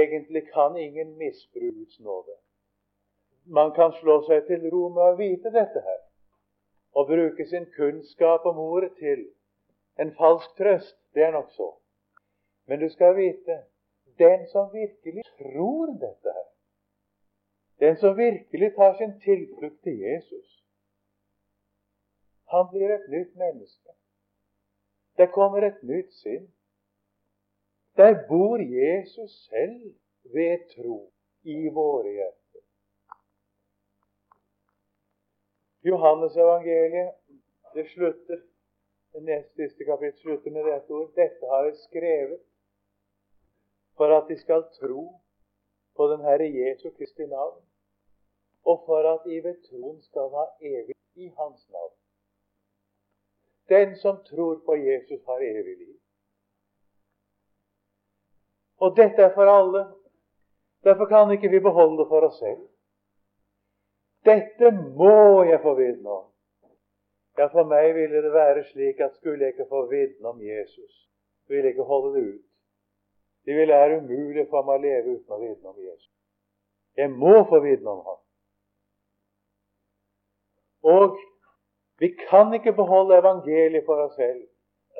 egentlig 0.00 0.42
kan 0.54 0.76
ingen 0.76 1.14
misbruke 1.18 1.78
Guds 1.78 2.00
nåde. 2.00 2.34
Man 3.46 3.70
kan 3.74 3.92
slå 4.00 4.18
seg 4.26 4.48
til 4.48 4.66
ro 4.72 4.88
med 4.90 5.04
å 5.12 5.16
vite 5.20 5.52
dette 5.54 5.82
her, 5.86 6.02
og 6.98 7.06
bruke 7.06 7.46
sin 7.46 7.68
kunnskap 7.76 8.46
om 8.50 8.58
ordet 8.58 8.90
til 8.98 9.28
en 10.02 10.10
falsk 10.18 10.58
trøst. 10.58 10.98
Det 11.14 11.22
er 11.22 11.30
nok 11.32 11.50
så. 11.54 11.70
Men 12.66 12.82
du 12.82 12.88
skal 12.90 13.14
vite 13.16 13.60
den 14.18 14.46
som 14.50 14.72
virkelig 14.72 15.22
tror 15.38 15.94
dette 16.02 16.32
her, 16.34 16.48
den 17.80 17.96
som 17.96 18.16
virkelig 18.16 18.74
tar 18.74 18.96
sin 18.98 19.20
tilflukt 19.20 19.82
til 19.82 19.98
Jesus, 19.98 20.48
han 22.52 22.68
blir 22.70 22.94
et 22.94 23.08
nytt 23.10 23.36
menneske. 23.36 23.92
Det 25.16 25.32
kommer 25.32 25.66
et 25.66 25.82
nytt 25.82 26.12
sinn. 26.12 26.46
Der 27.96 28.26
bor 28.28 28.60
Jesus 28.60 29.32
selv 29.48 29.94
ved 30.34 30.58
tro 30.76 31.12
i 31.42 31.68
våre 31.68 32.12
hjerter. 32.12 32.62
Johannes 35.82 36.36
evangeliet 36.36 37.14
det 37.74 37.86
slutter, 37.88 38.40
det 39.12 39.22
nest 39.22 39.54
siste 39.54 39.84
kapittel 39.84 40.20
slutter 40.20 40.50
med 40.50 40.64
dette 40.64 40.90
ord. 40.90 41.10
Dette 41.16 41.50
har 41.52 41.64
jeg 41.64 41.76
skrevet 41.76 42.40
for 43.96 44.12
at 44.16 44.28
de 44.28 44.36
skal 44.40 44.64
tro 44.80 45.02
på 45.96 46.08
den 46.12 46.20
Herre 46.20 46.48
Jesu 46.60 46.90
Kristi 46.90 47.26
navn, 47.26 47.62
og 48.70 48.82
for 48.86 49.02
at 49.14 49.20
de 49.24 49.36
ved 49.44 49.56
troen 49.68 50.00
skal 50.02 50.26
ha 50.36 50.44
evig 50.60 50.96
i 51.24 51.28
Hans 51.38 51.68
navn. 51.74 51.94
Den 53.68 53.96
som 54.02 54.16
tror 54.30 54.62
på 54.66 54.74
Jesus, 54.74 55.20
har 55.26 55.40
evig 55.50 55.76
liv. 55.78 55.96
Og 58.78 58.96
dette 58.96 59.22
er 59.22 59.34
for 59.34 59.46
alle. 59.58 59.82
Derfor 60.84 61.06
kan 61.12 61.32
ikke 61.32 61.50
vi 61.50 61.60
beholde 61.60 61.98
det 61.98 62.08
for 62.08 62.26
oss 62.28 62.38
selv. 62.38 62.62
Dette 64.30 64.70
må 65.00 65.42
jeg 65.50 65.60
få 65.62 65.74
vitne 65.74 66.10
om. 66.10 66.26
Ja, 67.38 67.46
for 67.46 67.68
meg 67.68 67.94
ville 67.94 68.22
det 68.24 68.32
være 68.32 68.64
slik 68.64 69.00
at 69.00 69.16
skulle 69.16 69.44
jeg 69.44 69.54
ikke 69.54 69.68
få 69.68 69.86
vitne 69.90 70.28
om 70.28 70.40
Jesus, 70.42 70.92
ville 71.48 71.62
jeg 71.68 71.74
ikke 71.74 71.90
holde 71.92 72.14
det 72.14 72.22
ut. 72.34 72.44
Det 73.44 73.56
vil 73.56 73.68
være 73.68 73.98
umulig 73.98 74.46
for 74.50 74.66
meg 74.66 74.78
å 74.78 74.84
leve 74.86 75.16
uten 75.16 75.34
å 75.36 75.40
vitne 75.42 75.68
om 75.68 75.82
Jesus. 75.82 76.14
Jeg 76.96 77.10
må 77.12 77.34
få 77.50 77.60
vitne 77.60 77.92
om 77.92 78.00
ham. 78.06 78.22
Og 80.86 81.18
vi 81.98 82.08
kan 82.28 82.54
ikke 82.54 82.72
beholde 82.72 83.18
evangeliet 83.18 83.84
for 83.86 84.06
oss 84.06 84.14
selv 84.14 84.44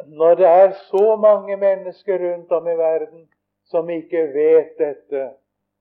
når 0.07 0.35
det 0.35 0.47
er 0.47 0.73
så 0.73 1.17
mange 1.17 1.57
mennesker 1.57 2.19
rundt 2.21 2.51
om 2.53 2.67
i 2.69 2.77
verden 2.77 3.29
som 3.65 3.91
ikke 3.91 4.23
vet 4.35 4.75
dette. 4.79 5.31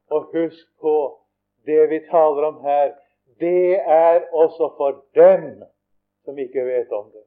Og 0.10 0.30
husk 0.34 0.68
på 0.82 1.20
det 1.66 1.90
vi 1.90 2.00
taler 2.12 2.44
om 2.44 2.62
her. 2.64 2.94
Det 3.40 3.80
er 3.80 4.22
også 4.32 4.74
for 4.78 5.04
dem 5.16 5.64
som 6.26 6.38
ikke 6.38 6.66
vet 6.66 6.92
om 6.92 7.12
det. 7.12 7.26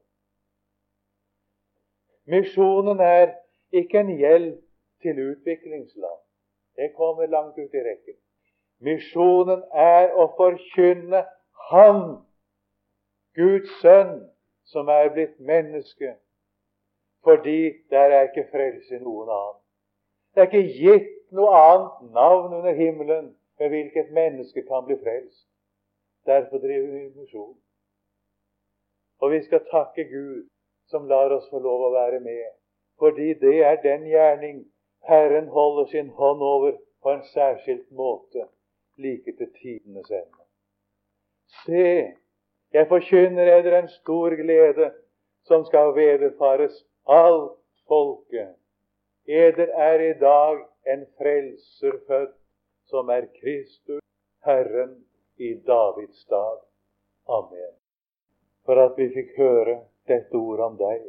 Misjonen 2.25 2.99
er 2.99 3.31
ikke 3.71 3.99
en 3.99 4.17
hjelp 4.17 4.59
til 5.01 5.31
utviklingsland. 5.31 6.19
Det 6.75 6.93
kommer 6.97 7.25
langt 7.25 7.57
ut 7.57 7.73
i 7.73 7.83
rekken. 7.89 8.17
Misjonen 8.79 9.63
er 9.73 10.13
å 10.15 10.29
forkynne 10.37 11.25
Han, 11.69 12.25
Guds 13.35 13.69
sønn, 13.81 14.29
som 14.65 14.87
er 14.87 15.09
blitt 15.13 15.39
menneske, 15.39 16.15
fordi 17.23 17.73
der 17.89 18.15
er 18.15 18.29
ikke 18.29 18.49
frelse 18.51 18.99
noen 19.03 19.29
annen. 19.29 19.61
Det 20.33 20.41
er 20.41 20.49
ikke 20.49 20.77
gitt 20.79 21.15
noe 21.35 21.53
annet 21.55 22.11
navn 22.15 22.53
under 22.59 22.73
himmelen 22.73 23.31
ved 23.59 23.69
hvilket 23.73 24.11
menneske 24.15 24.63
kan 24.67 24.85
bli 24.85 24.97
frelst. 25.03 25.47
Derfor 26.25 26.57
driver 26.57 26.91
vi 26.93 27.09
misjon. 27.15 27.57
Og 29.19 29.31
vi 29.31 29.41
skal 29.43 29.65
takke 29.71 30.03
Gud 30.09 30.47
som 30.87 31.07
lar 31.07 31.33
oss 31.35 31.49
få 31.49 31.59
lov 31.59 31.87
å 31.89 31.93
være 31.93 32.19
med, 32.23 32.45
fordi 32.99 33.33
det 33.41 33.57
er 33.65 33.81
den 33.83 34.07
gjerning 34.07 34.61
Herren 35.07 35.47
holder 35.47 35.85
sin 35.91 36.09
hånd 36.09 36.41
over 36.43 36.77
på 37.03 37.11
en 37.11 37.23
særskilt 37.33 37.91
måte 37.91 38.47
like 38.97 39.31
til 39.37 39.51
tidenes 39.61 40.11
ende. 40.11 40.43
Se, 41.63 41.83
jeg 42.73 42.87
forkynner 42.87 43.49
eder 43.57 43.77
en 43.79 43.87
stor 43.89 44.35
glede 44.37 44.91
som 45.49 45.65
skal 45.65 45.93
vederfares 45.95 46.85
alt 47.05 47.57
folket. 47.87 48.55
Eder 49.27 49.69
er 49.89 49.99
i 50.09 50.13
dag 50.19 50.65
en 50.93 51.05
frelser 51.17 51.97
født, 52.07 52.35
som 52.85 53.09
er 53.09 53.25
Kristus, 53.41 54.01
Herren 54.45 55.05
i 55.37 55.53
Davids 55.53 56.21
stad. 56.21 56.59
Amen. 57.27 57.73
For 58.65 58.81
at 58.85 58.97
vi 58.97 59.09
fikk 59.13 59.35
høre 59.37 59.79
dette 60.07 60.37
ordet 60.37 60.65
om 60.65 60.77
deg. 60.77 61.03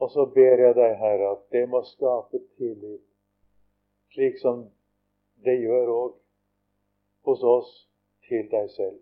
Og 0.00 0.10
så 0.10 0.26
ber 0.34 0.60
jeg 0.66 0.74
deg, 0.76 0.96
Herre, 0.98 1.30
at 1.36 1.44
det 1.52 1.68
må 1.68 1.82
skape 1.86 2.42
tillit, 2.58 3.04
slik 4.12 4.40
som 4.42 4.66
det 5.44 5.60
gjør 5.62 5.94
òg 5.94 6.12
hos 7.28 7.42
oss 7.42 7.72
til 8.28 8.48
deg 8.50 8.68
selv. 8.76 9.00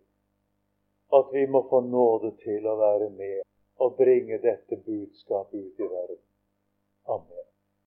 At 1.12 1.30
vi 1.32 1.46
må 1.46 1.64
få 1.70 1.80
nåde 1.80 2.36
til 2.44 2.66
å 2.70 2.76
være 2.78 3.10
med 3.10 3.42
og 3.82 3.96
bringe 3.98 4.38
dette 4.42 4.76
budskapet 4.76 5.58
ut 5.58 5.80
i 5.80 5.88
verden. 5.90 6.24
Amen. 7.08 7.49